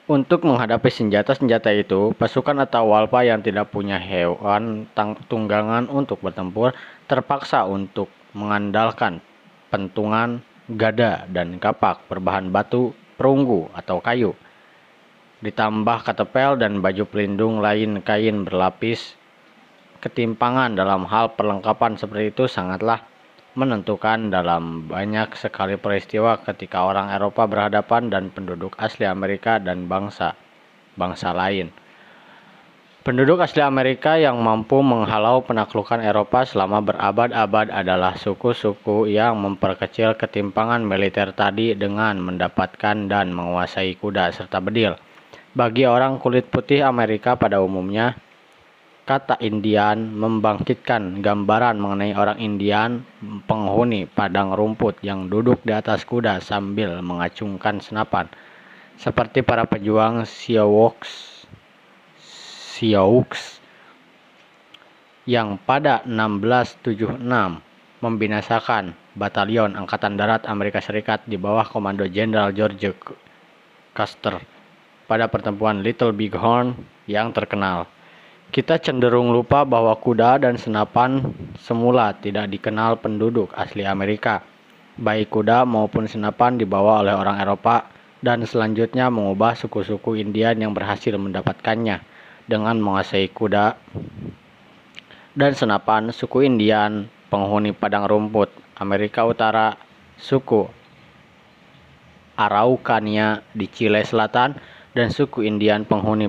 [0.04, 4.84] Untuk menghadapi senjata-senjata itu, pasukan atau walpa yang tidak punya hewan
[5.24, 6.76] tunggangan untuk bertempur
[7.08, 9.24] terpaksa untuk mengandalkan
[9.72, 14.36] pentungan, gada, dan kapak berbahan batu, perunggu, atau kayu
[15.38, 19.14] ditambah ketepel dan baju pelindung lain kain berlapis.
[19.98, 23.02] Ketimpangan dalam hal perlengkapan seperti itu sangatlah
[23.58, 30.38] menentukan dalam banyak sekali peristiwa ketika orang Eropa berhadapan dan penduduk asli Amerika dan bangsa
[30.94, 31.74] bangsa lain.
[33.02, 40.84] Penduduk asli Amerika yang mampu menghalau penaklukan Eropa selama berabad-abad adalah suku-suku yang memperkecil ketimpangan
[40.84, 44.94] militer tadi dengan mendapatkan dan menguasai kuda serta bedil.
[45.58, 48.14] Bagi orang kulit putih Amerika pada umumnya,
[49.02, 53.02] kata Indian membangkitkan gambaran mengenai orang Indian
[53.42, 58.30] penghuni padang rumput yang duduk di atas kuda sambil mengacungkan senapan,
[59.02, 60.94] seperti para pejuang Sioux
[62.22, 63.26] Sioux
[65.26, 67.18] yang pada 1676
[67.98, 72.94] membinasakan batalion Angkatan Darat Amerika Serikat di bawah komando Jenderal George
[73.90, 74.57] Custer
[75.08, 76.76] pada pertempuran Little Bighorn
[77.08, 77.88] yang terkenal.
[78.52, 84.44] Kita cenderung lupa bahwa kuda dan senapan semula tidak dikenal penduduk asli Amerika.
[85.00, 87.88] Baik kuda maupun senapan dibawa oleh orang Eropa
[88.20, 92.04] dan selanjutnya mengubah suku-suku Indian yang berhasil mendapatkannya
[92.48, 93.76] dengan menguasai kuda
[95.38, 99.76] dan senapan suku Indian penghuni padang rumput Amerika Utara,
[100.18, 100.66] suku
[102.38, 104.58] Araucania di Chile Selatan,
[104.98, 106.26] dan suku Indian penghuni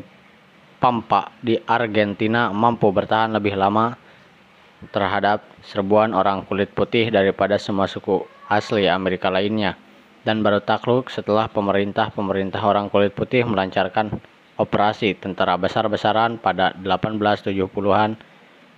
[0.78, 3.98] Pampa di Argentina mampu bertahan lebih lama
[4.94, 9.74] terhadap serbuan orang kulit putih daripada semua suku asli Amerika lainnya
[10.22, 14.22] dan baru takluk setelah pemerintah-pemerintah orang kulit putih melancarkan
[14.62, 18.20] operasi tentara besar-besaran pada 1870-an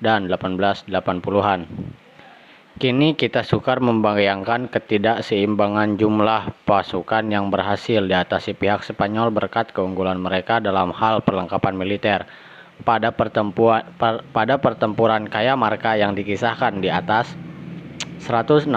[0.01, 1.59] dan 1880-an.
[2.81, 10.57] Kini kita sukar membayangkan ketidakseimbangan jumlah pasukan yang berhasil diatasi pihak Spanyol berkat keunggulan mereka
[10.57, 12.25] dalam hal perlengkapan militer.
[12.81, 13.85] Pada pertempuran,
[14.33, 17.29] pada pertempuran kaya marka yang dikisahkan di atas,
[18.17, 18.73] 168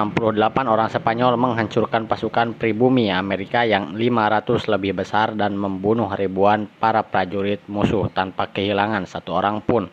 [0.68, 7.64] orang Spanyol menghancurkan pasukan pribumi Amerika yang 500 lebih besar dan membunuh ribuan para prajurit
[7.72, 9.88] musuh tanpa kehilangan satu orang pun.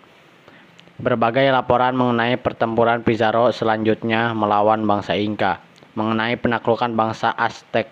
[1.01, 5.57] Berbagai laporan mengenai pertempuran Pizarro selanjutnya melawan bangsa Inca,
[5.97, 7.89] mengenai penaklukan bangsa Aztec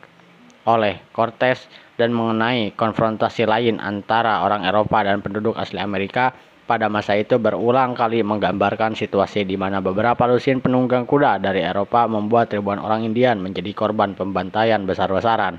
[0.70, 1.66] oleh Cortes,
[1.98, 6.38] dan mengenai konfrontasi lain antara orang Eropa dan penduduk asli Amerika
[6.70, 12.06] pada masa itu berulang kali menggambarkan situasi di mana beberapa lusin penunggang kuda dari Eropa
[12.06, 15.58] membuat ribuan orang Indian menjadi korban pembantaian besar-besaran.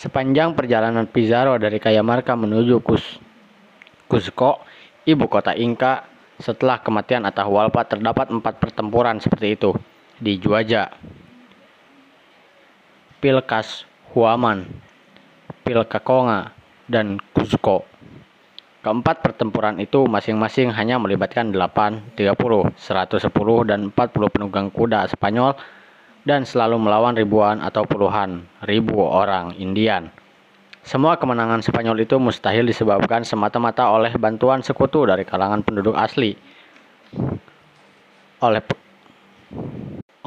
[0.00, 2.80] Sepanjang perjalanan Pizarro dari Cajamarca menuju
[4.08, 4.64] Cusco,
[5.04, 9.70] ibu kota Inca, setelah kematian Atahualpa terdapat empat pertempuran seperti itu
[10.18, 10.90] di Juaja,
[13.22, 14.68] Pilkas Huaman,
[15.64, 16.52] Pilkakonga,
[16.86, 17.88] dan Cusco.
[18.84, 25.56] Keempat pertempuran itu masing-masing hanya melibatkan 8, 30, 110, dan 40 penunggang kuda Spanyol
[26.28, 30.12] dan selalu melawan ribuan atau puluhan ribu orang Indian.
[30.84, 36.36] Semua kemenangan Spanyol itu mustahil disebabkan semata-mata oleh bantuan sekutu dari kalangan penduduk asli.
[38.44, 38.60] Oleh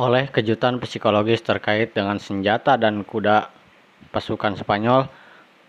[0.02, 3.54] oleh kejutan psikologis terkait dengan senjata dan kuda
[4.10, 5.06] pasukan Spanyol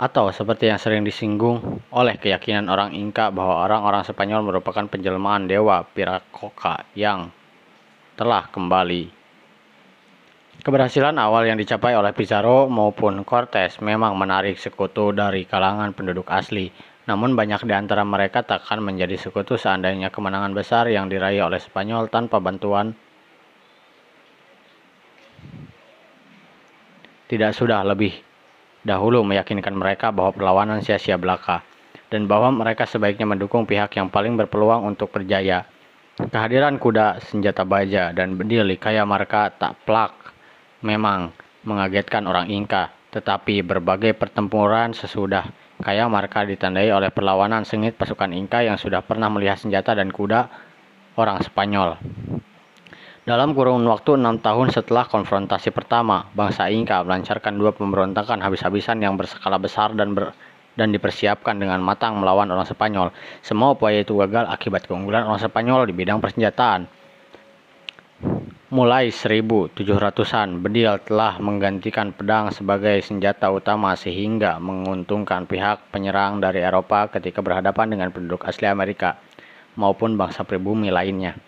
[0.00, 5.84] atau seperti yang sering disinggung oleh keyakinan orang Inka bahwa orang-orang Spanyol merupakan penjelmaan dewa
[5.84, 7.28] Piracoca yang
[8.16, 9.17] telah kembali
[10.68, 16.68] Keberhasilan awal yang dicapai oleh Pizarro maupun Cortes memang menarik sekutu dari kalangan penduduk asli.
[17.08, 22.12] Namun banyak di antara mereka takkan menjadi sekutu seandainya kemenangan besar yang diraih oleh Spanyol
[22.12, 22.92] tanpa bantuan
[27.32, 28.12] tidak sudah lebih
[28.84, 31.64] dahulu meyakinkan mereka bahwa perlawanan sia-sia belaka
[32.12, 35.64] dan bahwa mereka sebaiknya mendukung pihak yang paling berpeluang untuk berjaya.
[36.20, 40.27] Kehadiran kuda, senjata baja, dan bedil di kaya marka tak plak
[40.84, 41.34] memang
[41.66, 45.46] mengagetkan orang Inka, tetapi berbagai pertempuran sesudah
[45.78, 50.50] Kaya Marka ditandai oleh perlawanan sengit pasukan Inka yang sudah pernah melihat senjata dan kuda
[51.14, 51.94] orang Spanyol.
[53.22, 59.14] Dalam kurun waktu enam tahun setelah konfrontasi pertama, bangsa Inka melancarkan dua pemberontakan habis-habisan yang
[59.14, 60.34] berskala besar dan ber,
[60.74, 63.14] dan dipersiapkan dengan matang melawan orang Spanyol.
[63.44, 66.90] Semua upaya itu gagal akibat keunggulan orang Spanyol di bidang persenjataan.
[68.68, 77.06] Mulai 1700-an, bedil telah menggantikan pedang sebagai senjata utama sehingga menguntungkan pihak penyerang dari Eropa
[77.06, 79.22] ketika berhadapan dengan penduduk asli Amerika
[79.78, 81.38] maupun bangsa pribumi lainnya.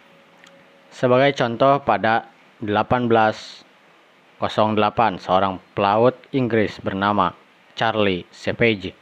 [0.95, 2.31] Sebagai contoh, pada
[2.63, 4.39] 1808,
[5.19, 7.35] seorang pelaut Inggris bernama
[7.75, 8.95] Charlie Savage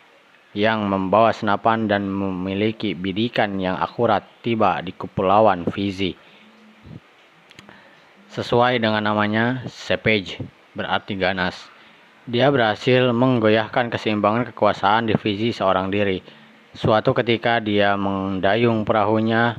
[0.56, 6.16] yang membawa senapan dan memiliki bidikan yang akurat tiba di Kepulauan Fiji
[8.28, 10.36] Sesuai dengan namanya, Savage
[10.76, 11.56] berarti ganas.
[12.28, 16.20] Dia berhasil menggoyahkan keseimbangan kekuasaan di Fiji seorang diri.
[16.76, 19.56] Suatu ketika dia mendayung perahunya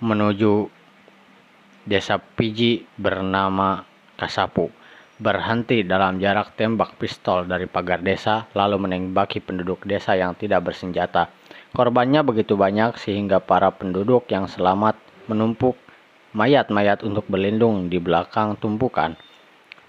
[0.00, 0.72] menuju
[1.84, 3.84] desa Fiji bernama
[4.16, 4.72] Kasapu.
[5.20, 11.28] Berhenti dalam jarak tembak pistol dari pagar desa, lalu menembaki penduduk desa yang tidak bersenjata.
[11.76, 14.96] Korbannya begitu banyak sehingga para penduduk yang selamat
[15.28, 15.76] menumpuk
[16.36, 19.16] mayat-mayat untuk berlindung di belakang tumpukan,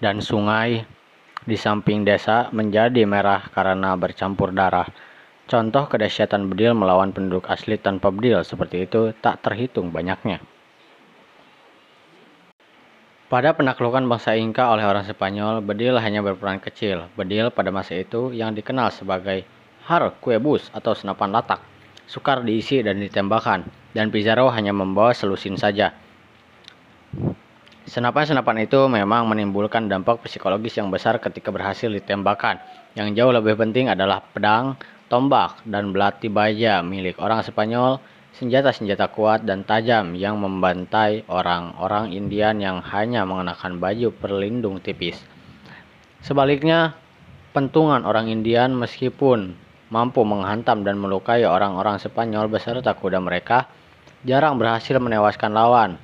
[0.00, 0.88] dan sungai
[1.44, 4.88] di samping desa menjadi merah karena bercampur darah.
[5.44, 10.40] Contoh kedahsyatan bedil melawan penduduk asli tanpa bedil seperti itu tak terhitung banyaknya.
[13.28, 17.12] Pada penaklukan bangsa Inka oleh orang Spanyol, bedil hanya berperan kecil.
[17.12, 19.44] Bedil pada masa itu yang dikenal sebagai
[19.84, 21.60] har kuebus atau senapan latak,
[22.08, 25.92] sukar diisi dan ditembakkan, dan Pizarro hanya membawa selusin saja.
[27.88, 32.60] Senapan-senapan itu memang menimbulkan dampak psikologis yang besar ketika berhasil ditembakkan.
[32.92, 34.76] Yang jauh lebih penting adalah pedang,
[35.08, 37.96] tombak, dan belati baja milik orang Spanyol,
[38.36, 45.16] senjata-senjata kuat dan tajam yang membantai orang-orang Indian yang hanya mengenakan baju perlindung tipis.
[46.20, 46.92] Sebaliknya,
[47.56, 49.56] pentungan orang Indian meskipun
[49.88, 53.64] mampu menghantam dan melukai orang-orang Spanyol beserta kuda mereka,
[54.28, 55.96] jarang berhasil menewaskan lawan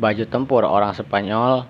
[0.00, 1.68] baju tempur orang Spanyol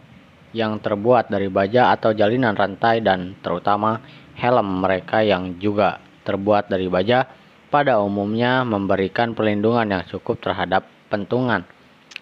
[0.54, 3.98] yang terbuat dari baja atau jalinan rantai dan terutama
[4.38, 7.26] helm mereka yang juga terbuat dari baja
[7.70, 11.66] pada umumnya memberikan perlindungan yang cukup terhadap pentungan.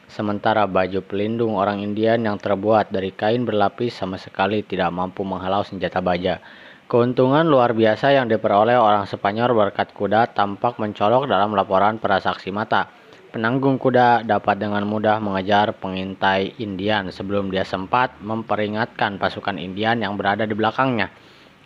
[0.09, 5.61] Sementara baju pelindung orang Indian yang terbuat dari kain berlapis sama sekali tidak mampu menghalau
[5.61, 6.41] senjata baja.
[6.89, 12.49] Keuntungan luar biasa yang diperoleh orang Spanyol berkat kuda tampak mencolok dalam laporan para saksi
[12.49, 12.98] mata.
[13.39, 20.19] Penanggung kuda dapat dengan mudah mengejar pengintai Indian sebelum dia sempat memperingatkan pasukan Indian yang
[20.19, 21.07] berada di belakangnya,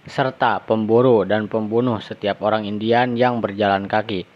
[0.04, 4.28] serta pemburu dan pembunuh setiap orang Indian yang berjalan kaki.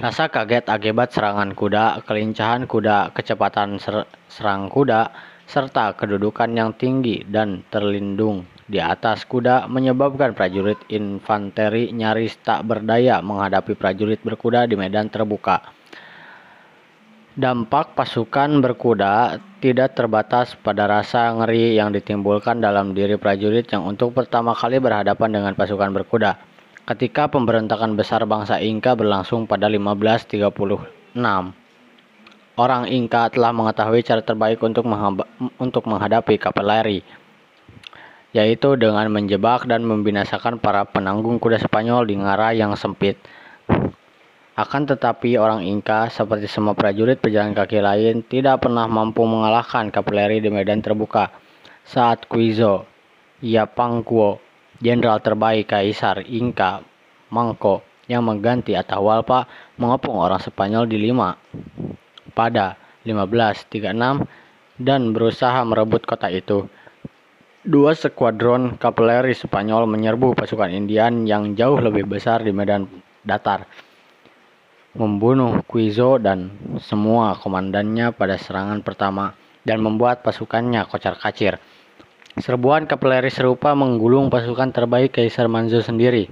[0.00, 5.12] Rasa kaget akibat serangan kuda, kelincahan kuda, kecepatan ser serang kuda,
[5.44, 13.20] serta kedudukan yang tinggi dan terlindung di atas kuda menyebabkan prajurit infanteri nyaris tak berdaya
[13.20, 15.76] menghadapi prajurit berkuda di medan terbuka.
[17.40, 24.12] Dampak pasukan berkuda tidak terbatas pada rasa ngeri yang ditimbulkan dalam diri prajurit yang untuk
[24.12, 26.36] pertama kali berhadapan dengan pasukan berkuda.
[26.84, 30.52] Ketika pemberontakan besar bangsa Inka berlangsung pada 1536,
[32.60, 34.84] orang Inka telah mengetahui cara terbaik untuk,
[35.56, 37.00] untuk menghadapi kapeleri,
[38.36, 43.16] yaitu dengan menjebak dan membinasakan para penanggung kuda Spanyol di ngara yang sempit.
[44.60, 50.36] Akan tetapi orang Inka, seperti semua prajurit pejalan kaki lain, tidak pernah mampu mengalahkan kavaleri
[50.36, 51.32] di medan terbuka.
[51.88, 52.84] Saat Quizo,
[53.40, 54.36] Yapangkuo,
[54.84, 56.84] jenderal terbaik Kaisar Inka,
[57.32, 59.48] Mangko, yang mengganti Atahualpa,
[59.80, 61.40] mengepung orang Spanyol di Lima
[62.36, 62.76] pada
[63.08, 64.28] 1536
[64.76, 66.68] dan berusaha merebut kota itu.
[67.64, 72.84] Dua skuadron kavaleri Spanyol menyerbu pasukan Indian yang jauh lebih besar di medan
[73.24, 73.88] datar
[74.94, 76.50] membunuh Quizo dan
[76.82, 81.62] semua komandannya pada serangan pertama dan membuat pasukannya kocar-kacir.
[82.38, 86.30] Serbuan kavaleri serupa menggulung pasukan terbaik Kaisar Manzo sendiri.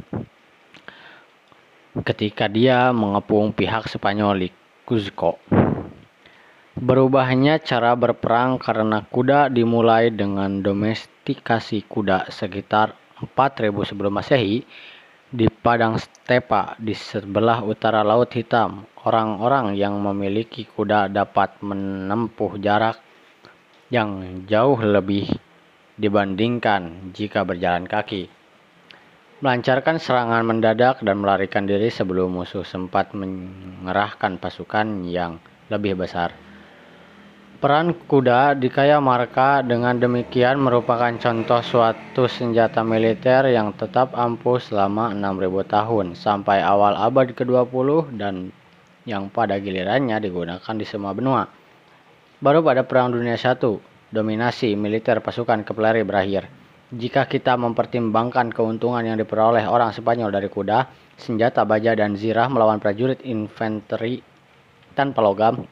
[1.99, 4.49] Ketika dia mengepung pihak Spanyol di
[4.87, 5.43] Cuzco.
[6.79, 14.63] Berubahnya cara berperang karena kuda dimulai dengan domestikasi kuda sekitar 4000 sebelum Masehi
[15.29, 22.97] di padang stepa di sebelah utara Laut Hitam, orang-orang yang memiliki kuda dapat menempuh jarak
[23.93, 25.29] yang jauh lebih
[26.01, 28.33] dibandingkan jika berjalan kaki.
[29.45, 36.48] Melancarkan serangan mendadak dan melarikan diri sebelum musuh sempat mengerahkan pasukan yang lebih besar.
[37.59, 45.11] Peran kuda di Kayamarka dengan demikian merupakan contoh suatu senjata militer yang tetap ampuh selama
[45.11, 48.55] 6000 tahun sampai awal abad ke-20 dan
[49.11, 51.51] yang pada gilirannya digunakan di semua benua.
[52.39, 53.55] Baru pada Perang Dunia I,
[54.15, 56.47] dominasi militer pasukan kavaleri berakhir.
[56.95, 60.87] Jika kita mempertimbangkan keuntungan yang diperoleh orang Spanyol dari kuda,
[61.19, 64.23] senjata baja dan zirah melawan prajurit infanteri
[64.95, 65.67] tanpa logam,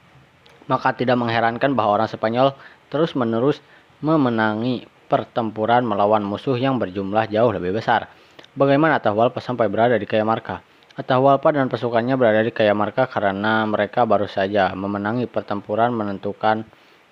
[0.66, 2.54] maka tidak mengherankan bahwa orang Spanyol
[2.90, 3.62] terus-menerus
[4.02, 8.10] memenangi pertempuran melawan musuh yang berjumlah jauh lebih besar.
[8.58, 10.60] Bagaimana Atahualpa sampai berada di Kayamarka?
[10.96, 16.64] Atahualpa dan pasukannya berada di Kayamarka karena mereka baru saja memenangi pertempuran menentukan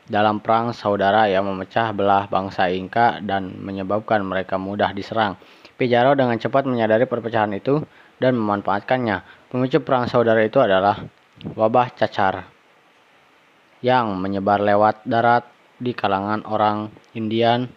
[0.05, 5.37] dalam perang saudara yang memecah belah bangsa Inka dan menyebabkan mereka mudah diserang.
[5.75, 7.85] Pizarro dengan cepat menyadari perpecahan itu
[8.21, 9.49] dan memanfaatkannya.
[9.53, 11.05] Pemicu perang saudara itu adalah
[11.45, 12.54] wabah cacar
[13.85, 15.45] yang menyebar lewat darat
[15.77, 17.69] di kalangan orang Indian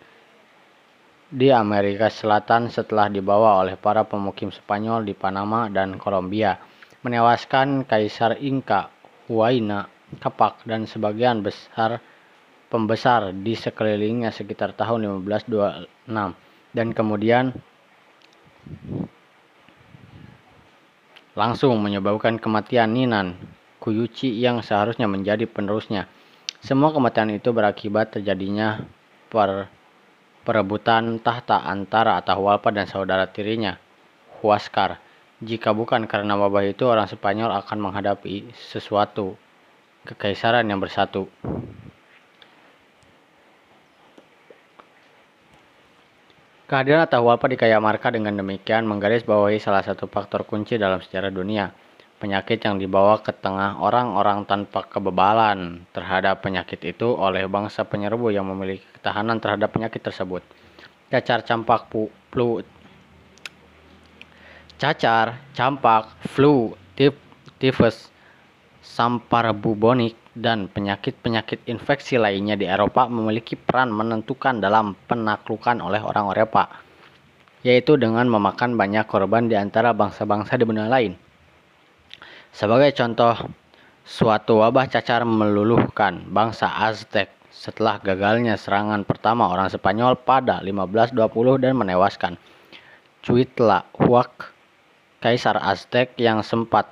[1.27, 6.55] di Amerika Selatan setelah dibawa oleh para pemukim Spanyol di Panama dan Kolombia,
[7.03, 8.87] menewaskan Kaisar Inka,
[9.27, 9.91] Huayna,
[10.23, 11.99] Kapak, dan sebagian besar
[12.71, 16.07] pembesar di sekelilingnya sekitar tahun 1526
[16.71, 17.51] dan kemudian
[21.35, 23.35] langsung menyebabkan kematian Ninan
[23.87, 26.11] Kuyuchi yang seharusnya menjadi penerusnya.
[26.59, 28.83] Semua kematian itu berakibat terjadinya
[29.31, 29.71] per
[30.43, 33.79] perebutan tahta antara Atahualpa dan saudara tirinya,
[34.43, 34.99] Huascar.
[35.39, 39.39] Jika bukan karena wabah itu, orang Spanyol akan menghadapi sesuatu
[40.03, 41.31] kekaisaran yang bersatu.
[46.67, 51.71] Kehadiran Atahualpa di Kayamarka dengan demikian menggarisbawahi salah satu faktor kunci dalam sejarah dunia,
[52.17, 58.49] penyakit yang dibawa ke tengah orang-orang tanpa kebebalan terhadap penyakit itu oleh bangsa penyerbu yang
[58.49, 60.41] memiliki ketahanan terhadap penyakit tersebut.
[61.07, 61.87] Cacar campak
[62.33, 62.61] flu
[64.77, 67.17] cacar, campak, flu, tif,
[67.57, 68.13] tifus,
[68.85, 76.29] sampar bubonik, dan penyakit-penyakit infeksi lainnya di Eropa memiliki peran menentukan dalam penaklukan oleh orang
[76.29, 76.69] Eropa,
[77.65, 81.17] yaitu dengan memakan banyak korban di antara bangsa-bangsa di benua lain.
[82.57, 83.37] Sebagai contoh,
[84.01, 91.77] suatu wabah cacar meluluhkan bangsa Aztec setelah gagalnya serangan pertama orang Spanyol pada 1520 dan
[91.77, 92.33] menewaskan
[93.21, 94.49] Cuitlahuac,
[95.21, 96.89] kaisar Aztec yang sempat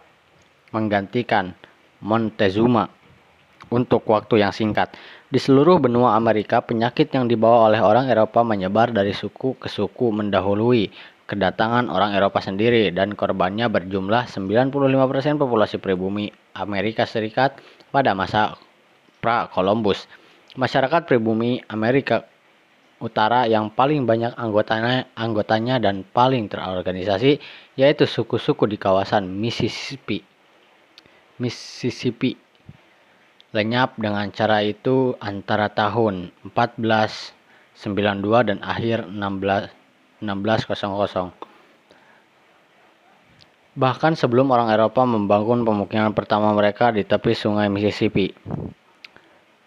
[0.70, 1.58] menggantikan
[1.98, 2.86] Montezuma
[3.74, 4.94] untuk waktu yang singkat.
[5.34, 10.14] Di seluruh benua Amerika, penyakit yang dibawa oleh orang Eropa menyebar dari suku ke suku
[10.14, 10.94] mendahului
[11.26, 17.58] kedatangan orang Eropa sendiri dan korbannya berjumlah 95% populasi pribumi Amerika Serikat
[17.90, 18.58] pada masa
[19.26, 20.06] pra-Columbus.
[20.54, 22.30] Masyarakat pribumi Amerika
[22.96, 27.44] Utara yang paling banyak anggotanya, anggotanya dan paling terorganisasi
[27.76, 30.24] yaitu suku-suku di kawasan Mississippi.
[31.36, 32.40] Mississippi
[33.52, 39.85] lenyap dengan cara itu antara tahun 1492 dan akhir 16
[40.22, 41.34] 1600.
[43.76, 48.32] Bahkan sebelum orang Eropa membangun pemukiman pertama mereka di tepi sungai Mississippi.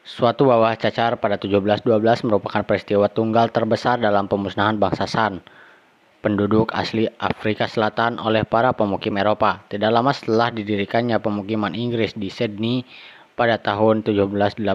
[0.00, 5.44] Suatu wabah cacar pada 1712 merupakan peristiwa tunggal terbesar dalam pemusnahan bangsa San,
[6.24, 9.60] penduduk asli Afrika Selatan oleh para pemukim Eropa.
[9.68, 12.88] Tidak lama setelah didirikannya pemukiman Inggris di Sydney,
[13.38, 14.66] pada tahun 1788,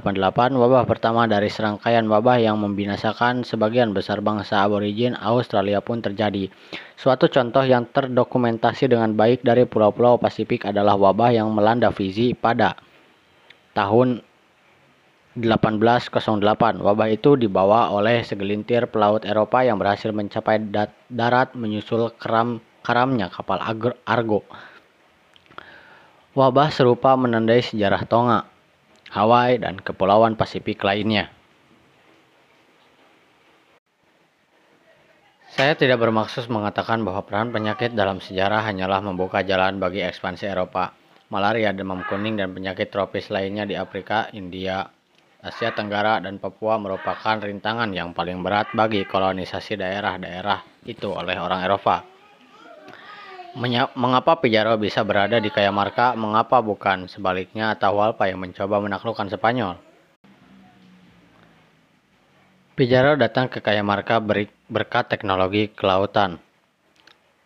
[0.55, 6.47] wabah pertama dari serangkaian wabah yang membinasakan sebagian besar bangsa aborigin Australia pun terjadi.
[6.95, 12.79] Suatu contoh yang terdokumentasi dengan baik dari pulau-pulau Pasifik adalah wabah yang melanda Fiji pada
[13.75, 14.23] tahun
[15.35, 16.23] 1808.
[16.79, 20.63] Wabah itu dibawa oleh segelintir pelaut Eropa yang berhasil mencapai
[21.11, 23.59] darat menyusul keram karamnya kapal
[24.07, 24.47] Argo.
[26.33, 28.52] Wabah serupa menandai sejarah Tonga,
[29.13, 31.29] Hawaii, dan kepulauan Pasifik lainnya.
[35.53, 40.97] Saya tidak bermaksud mengatakan bahwa peran penyakit dalam sejarah hanyalah membuka jalan bagi ekspansi Eropa.
[41.29, 44.81] Malaria, demam kuning, dan penyakit tropis lainnya di Afrika, India,
[45.45, 51.61] Asia Tenggara, dan Papua merupakan rintangan yang paling berat bagi kolonisasi daerah-daerah itu oleh orang
[51.61, 52.12] Eropa.
[53.53, 56.17] Mengapa Pizarro bisa berada di Kayamarka?
[56.17, 59.77] Mengapa bukan sebaliknya Atahualpa yang mencoba menaklukkan Spanyol?
[62.73, 64.17] Pizarro datang ke Kayamarka
[64.65, 66.41] berkat teknologi kelautan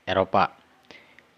[0.08, 0.56] Eropa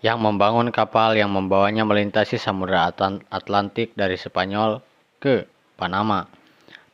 [0.06, 2.94] yang membangun kapal yang membawanya melintasi Samudra
[3.34, 4.86] Atlantik dari Spanyol
[5.18, 5.50] ke
[5.82, 6.30] Panama.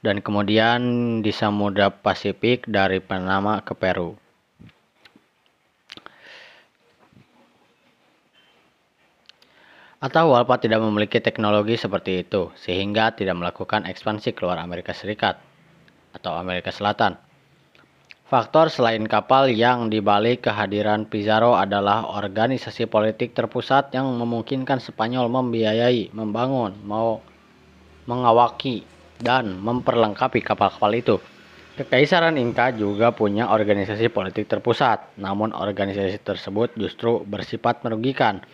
[0.06, 0.80] dan kemudian
[1.26, 4.14] di Samudra Pasifik dari Panama ke Peru.
[10.06, 15.42] Atahualpa tidak memiliki teknologi seperti itu, sehingga tidak melakukan ekspansi keluar Amerika Serikat
[16.14, 17.18] atau Amerika Selatan.
[18.30, 26.14] Faktor selain kapal yang dibalik kehadiran Pizarro adalah organisasi politik terpusat yang memungkinkan Spanyol membiayai,
[26.14, 27.26] membangun, mau
[28.06, 28.86] mengawaki,
[29.18, 31.18] dan memperlengkapi kapal-kapal itu.
[31.82, 38.46] Kekaisaran Inka juga punya organisasi politik terpusat, namun organisasi tersebut justru bersifat merugikan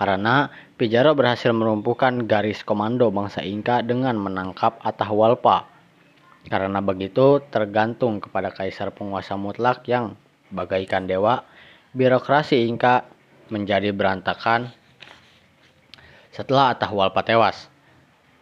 [0.00, 0.48] karena
[0.80, 5.68] Pizarro berhasil merumpuhkan garis komando bangsa Inka dengan menangkap Atahualpa
[6.48, 10.16] karena begitu, tergantung kepada kaisar penguasa mutlak yang
[10.48, 11.44] bagaikan dewa,
[11.92, 13.04] birokrasi Inka
[13.52, 14.72] menjadi berantakan
[16.32, 17.68] setelah Atahualpa tewas.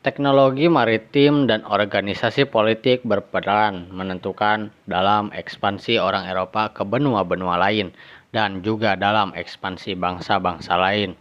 [0.06, 7.90] Teknologi maritim dan organisasi politik berperan menentukan dalam ekspansi orang Eropa ke benua-benua lain
[8.30, 11.18] dan juga dalam ekspansi bangsa-bangsa lain.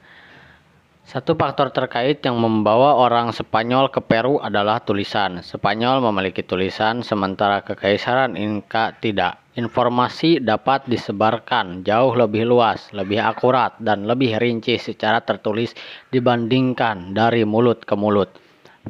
[1.07, 5.39] Satu faktor terkait yang membawa orang Spanyol ke Peru adalah tulisan.
[5.39, 9.39] Spanyol memiliki tulisan, sementara Kekaisaran Inka tidak.
[9.55, 15.71] Informasi dapat disebarkan jauh lebih luas, lebih akurat, dan lebih rinci secara tertulis
[16.11, 18.27] dibandingkan dari mulut ke mulut.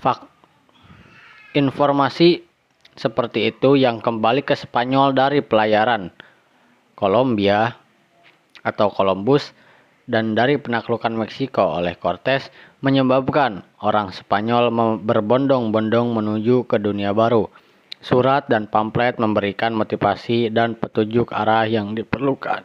[0.02, 0.26] Fak
[1.54, 2.42] informasi
[2.98, 6.10] seperti itu yang kembali ke Spanyol dari pelayaran
[6.98, 7.78] Kolombia
[8.66, 9.54] atau Columbus
[10.08, 12.48] dan dari penaklukan Meksiko oleh Cortes
[12.80, 14.72] menyebabkan orang Spanyol
[15.04, 17.52] berbondong-bondong menuju ke dunia baru.
[18.00, 22.64] Surat dan pamflet memberikan motivasi dan petunjuk arah yang diperlukan.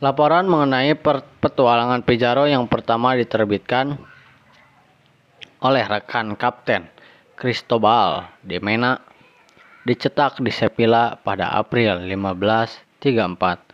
[0.00, 0.92] Laporan mengenai
[1.40, 3.96] petualangan Pizarro yang pertama diterbitkan
[5.60, 6.86] oleh rekan Kapten
[7.34, 9.00] Cristobal de Mena
[9.82, 13.65] dicetak di Sevilla pada April 1534.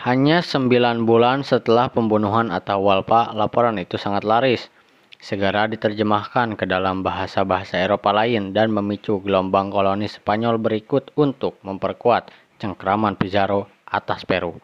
[0.00, 4.72] Hanya sembilan bulan setelah pembunuhan Atahualpa, laporan itu sangat laris.
[5.20, 12.32] Segera diterjemahkan ke dalam bahasa-bahasa Eropa lain dan memicu gelombang koloni Spanyol berikut untuk memperkuat
[12.56, 14.56] cengkraman Pizarro atas Peru.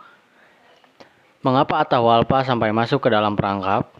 [1.44, 3.92] Mengapa Atahualpa sampai masuk ke dalam perangkap?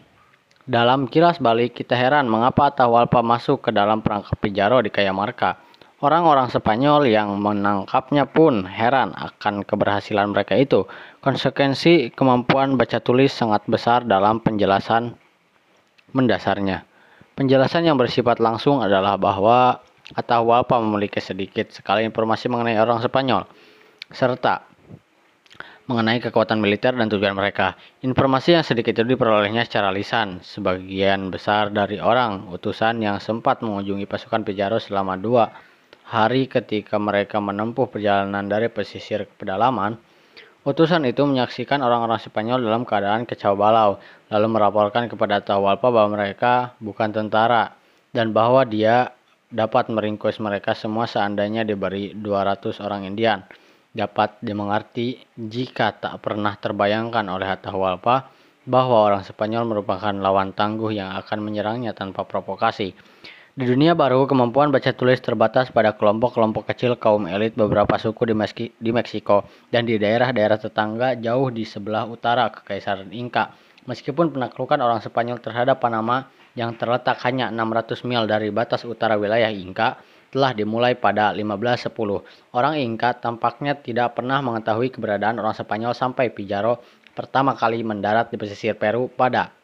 [0.65, 5.66] Dalam kilas balik, kita heran mengapa Atahualpa masuk ke dalam perangkap Pizarro di Cajamarca.
[5.97, 10.85] Orang-orang Spanyol yang menangkapnya pun heran akan keberhasilan mereka itu.
[11.25, 15.17] Konsekuensi kemampuan baca tulis sangat besar dalam penjelasan
[16.13, 16.85] mendasarnya.
[17.33, 19.81] Penjelasan yang bersifat langsung adalah bahwa
[20.15, 23.43] Atahualpa memiliki sedikit sekali informasi mengenai orang Spanyol,
[24.07, 24.63] serta
[25.83, 27.75] mengenai kekuatan militer dan tujuan mereka.
[27.99, 30.39] Informasi yang sedikit itu diperolehnya secara lisan.
[30.47, 35.51] Sebagian besar dari orang utusan yang sempat mengunjungi pasukan Pizarro selama dua
[36.07, 39.99] hari ketika mereka menempuh perjalanan dari pesisir ke pedalaman,
[40.63, 43.99] utusan itu menyaksikan orang-orang Spanyol dalam keadaan kacau balau,
[44.31, 47.75] lalu melaporkan kepada Atahualpa bahwa mereka bukan tentara
[48.15, 49.11] dan bahwa dia
[49.51, 53.43] dapat meringkus mereka semua seandainya diberi 200 orang Indian.
[53.91, 58.31] Dapat dimengerti jika tak pernah terbayangkan oleh Atahualpa
[58.67, 62.91] bahwa orang Spanyol merupakan lawan tangguh yang akan menyerangnya tanpa provokasi.
[63.57, 68.37] Di dunia baru, kemampuan baca tulis terbatas pada kelompok-kelompok kecil kaum elit beberapa suku di,
[68.37, 73.57] Meski, di Meksiko dan di daerah-daerah tetangga jauh di sebelah utara Kekaisaran Inka.
[73.89, 79.49] Meskipun penaklukan orang Spanyol terhadap Panama yang terletak hanya 600 mil dari batas utara wilayah
[79.49, 79.97] Inka
[80.29, 82.53] telah dimulai pada 1510.
[82.53, 86.77] Orang Inka tampaknya tidak pernah mengetahui keberadaan orang Spanyol sampai Pizarro
[87.17, 89.56] pertama kali mendarat di pesisir Peru pada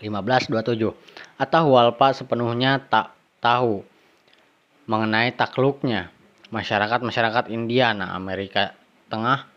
[0.00, 0.94] 1527.
[1.38, 3.82] Atahualpa sepenuhnya tak tahu
[4.88, 6.10] mengenai takluknya
[6.48, 8.72] masyarakat-masyarakat Indiana Amerika
[9.08, 9.48] Tengah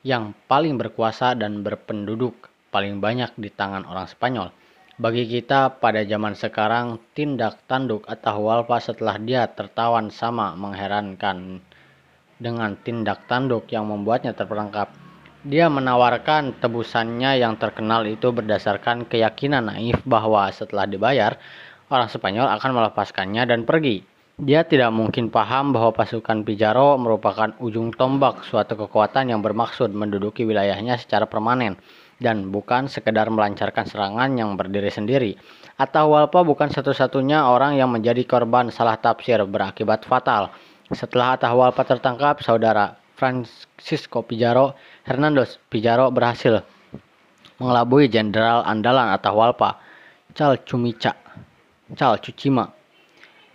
[0.00, 4.48] yang paling berkuasa dan berpenduduk paling banyak di tangan orang Spanyol.
[4.98, 11.62] Bagi kita pada zaman sekarang, tindak tanduk Atahualpa setelah dia tertawan sama mengherankan
[12.38, 14.90] dengan tindak tanduk yang membuatnya terperangkap
[15.46, 21.38] dia menawarkan tebusannya yang terkenal itu berdasarkan keyakinan naif bahwa setelah dibayar,
[21.94, 24.02] orang Spanyol akan melepaskannya dan pergi.
[24.38, 30.46] Dia tidak mungkin paham bahwa pasukan Pizarro merupakan ujung tombak suatu kekuatan yang bermaksud menduduki
[30.46, 31.74] wilayahnya secara permanen
[32.22, 35.38] dan bukan sekedar melancarkan serangan yang berdiri sendiri.
[35.78, 40.50] Atahualpa bukan satu-satunya orang yang menjadi korban salah tafsir berakibat fatal.
[40.90, 46.62] Setelah Atahualpa tertangkap, saudara Francisco Pizarro Hernandez Pizarro berhasil
[47.58, 49.82] mengelabui jenderal andalan Atahualpa,
[50.38, 51.18] Chal Chumicha,
[51.98, 52.70] Chal Chuchima,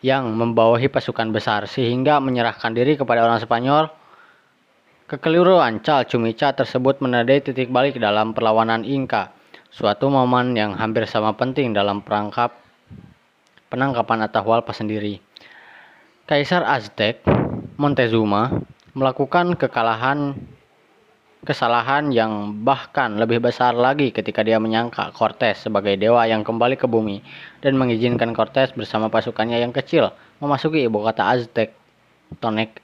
[0.04, 3.88] yang membawahi pasukan besar sehingga menyerahkan diri kepada orang Spanyol.
[5.08, 9.32] Kekeliruan Cal Cumica tersebut menandai titik balik dalam perlawanan Inka,
[9.72, 12.52] suatu momen yang hampir sama penting dalam perangkap
[13.72, 15.24] penangkapan Atahualpa sendiri.
[16.28, 17.24] Kaisar Aztec
[17.76, 20.38] Montezuma melakukan kekalahan
[21.44, 26.88] kesalahan yang bahkan lebih besar lagi ketika dia menyangka Cortes sebagai dewa yang kembali ke
[26.88, 27.20] bumi
[27.60, 31.76] dan mengizinkan Cortes bersama pasukannya yang kecil memasuki ibu kota Aztec,
[32.40, 32.80] Tonek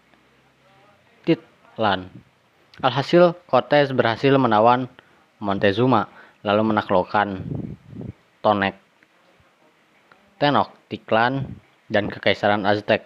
[1.23, 2.11] Titlan.
[2.83, 4.91] Alhasil, Cortes berhasil menawan
[5.39, 6.11] Montezuma
[6.43, 7.47] lalu menaklukkan
[8.43, 8.75] Tonek,
[10.39, 11.47] Tenok, Tiklan,
[11.87, 13.03] dan Kekaisaran Aztec.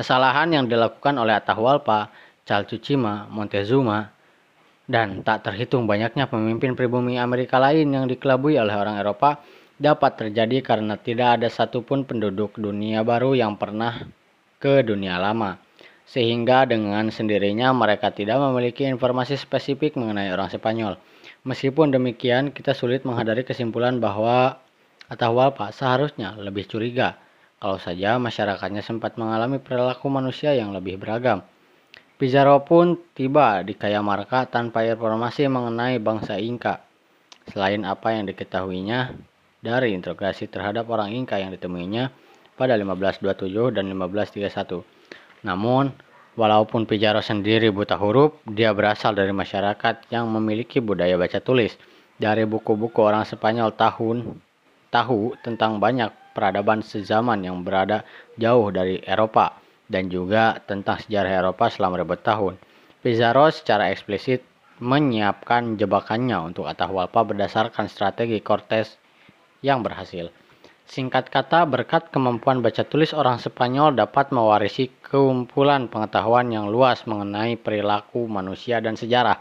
[0.00, 2.08] Kesalahan yang dilakukan oleh Atahualpa
[2.48, 4.08] Chalchuchima, Montezuma,
[4.88, 9.44] dan tak terhitung banyaknya pemimpin pribumi Amerika lain yang dikelabui oleh orang Eropa
[9.76, 14.08] dapat terjadi karena tidak ada satupun penduduk dunia baru yang pernah
[14.56, 15.60] ke dunia lama.
[16.08, 20.96] Sehingga dengan sendirinya mereka tidak memiliki informasi spesifik mengenai orang Spanyol.
[21.44, 24.64] Meskipun demikian, kita sulit menghadiri kesimpulan bahwa
[25.12, 27.20] Atahualpa seharusnya lebih curiga
[27.60, 31.44] kalau saja masyarakatnya sempat mengalami perilaku manusia yang lebih beragam.
[32.16, 36.80] Pizarro pun tiba di Cajamarca tanpa informasi mengenai bangsa Inka.
[37.52, 39.12] Selain apa yang diketahuinya
[39.60, 42.08] dari interogasi terhadap orang Inka yang ditemuinya
[42.56, 44.84] pada 1527 dan 1531.
[45.44, 45.92] Namun,
[46.36, 51.76] walaupun Pizarro sendiri buta huruf, dia berasal dari masyarakat yang memiliki budaya baca tulis.
[52.20, 54.36] Dari buku-buku orang Spanyol tahun
[54.92, 58.06] tahu tentang banyak peradaban sezaman yang berada
[58.38, 59.58] jauh dari Eropa
[59.90, 62.56] dan juga tentang sejarah Eropa selama ribu tahun.
[63.02, 64.46] Pizarro secara eksplisit
[64.80, 68.96] menyiapkan jebakannya untuk Atahualpa berdasarkan strategi Cortes
[69.60, 70.32] yang berhasil.
[70.90, 77.54] Singkat kata, berkat kemampuan baca tulis orang Spanyol dapat mewarisi kumpulan pengetahuan yang luas mengenai
[77.54, 79.38] perilaku manusia dan sejarah.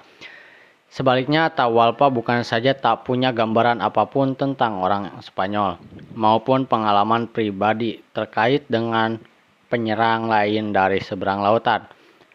[0.89, 5.77] Sebaliknya, Atahualpa bukan saja tak punya gambaran apa pun tentang orang Spanyol,
[6.17, 9.21] maupun pengalaman pribadi terkait dengan
[9.69, 11.85] penyerang lain dari seberang lautan.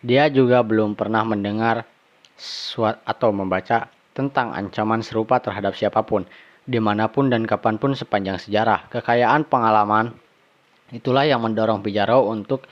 [0.07, 1.83] Dia juga belum pernah mendengar
[3.03, 6.23] atau membaca tentang ancaman serupa terhadap siapa pun,
[6.63, 8.87] di mana pun dan kapan pun sepanjang sejarah.
[8.87, 10.15] Kekayaan pengalaman
[10.95, 12.71] itulah yang mendorong Pizarro untuk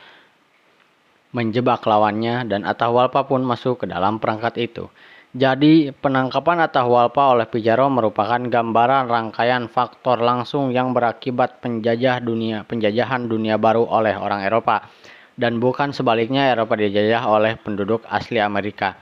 [1.35, 4.87] menjebak lawannya dan Atahualpa pun masuk ke dalam perangkat itu.
[5.33, 13.33] Jadi, penangkapan Atahualpa oleh Pizarro merupakan gambaran rangkaian faktor langsung yang berakibat penjajah dunia, penjajahan
[13.33, 14.93] dunia baru oleh orang Eropa,
[15.41, 18.93] dan bukan sebaliknya Eropa dijajah oleh penduduk asli Amerika.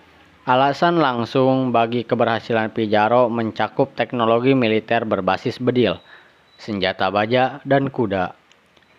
[0.47, 5.99] Alasan langsung bagi keberhasilan Pizarro mencakup teknologi militer berbasis bedil,
[6.63, 8.39] senjata baja, dan kuda,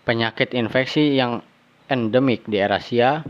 [0.04, 1.40] penyakit infeksi yang
[1.88, 3.24] endemik di Eurasia,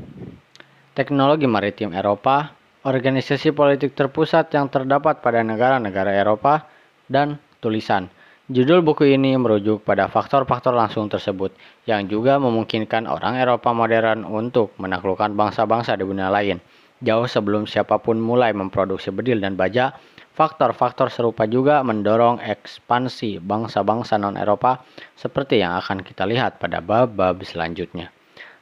[0.97, 6.65] teknologi maritim Eropa, organisasi politik terpusat yang terdapat pada negara-negara Eropa,
[7.11, 8.07] dan tulisan.
[8.51, 11.55] Judul buku ini merujuk pada faktor-faktor langsung tersebut
[11.87, 16.59] yang juga memungkinkan orang Eropa modern untuk menaklukkan bangsa-bangsa di dunia lain.
[16.99, 19.95] Jauh sebelum siapa pun mulai memproduksi bedil dan baja,
[20.35, 24.83] faktor-faktor serupa juga mendorong ekspansi bangsa-bangsa non-Eropa
[25.15, 28.11] seperti yang akan kita lihat pada bab-bab selanjutnya.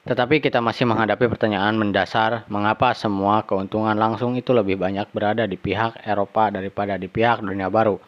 [0.07, 5.59] Tetapi kita masih menghadapi pertanyaan mendasar, mengapa semua keuntungan langsung itu lebih banyak berada di
[5.59, 7.99] pihak Eropa daripada di pihak dunia baru?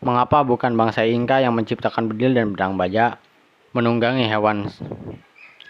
[0.00, 3.20] Mengapa bukan bangsa Inka yang menciptakan bedil dan pedang baja,
[3.76, 4.72] menunggangi hewan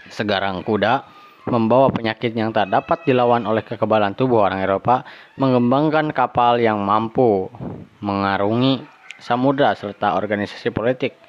[0.07, 1.03] segarang kuda,
[1.51, 5.03] membawa penyakit yang tak dapat dilawan oleh kekebalan tubuh orang Eropa,
[5.35, 7.51] mengembangkan kapal yang mampu
[7.99, 8.87] mengarungi
[9.19, 11.26] samudra serta organisasi politik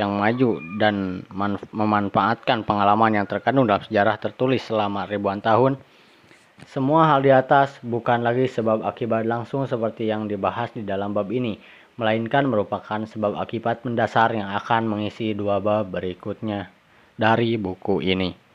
[0.00, 1.20] yang maju dan
[1.76, 5.76] memanfaatkan pengalaman yang terkandung dalam sejarah tertulis selama ribuan tahun.
[6.64, 11.28] Semua hal di atas bukan lagi sebab akibat langsung seperti yang dibahas di dalam bab
[11.28, 11.60] ini,
[12.00, 16.72] melainkan merupakan sebab akibat mendasar yang akan mengisi dua bab berikutnya
[17.20, 18.49] dari buku ini.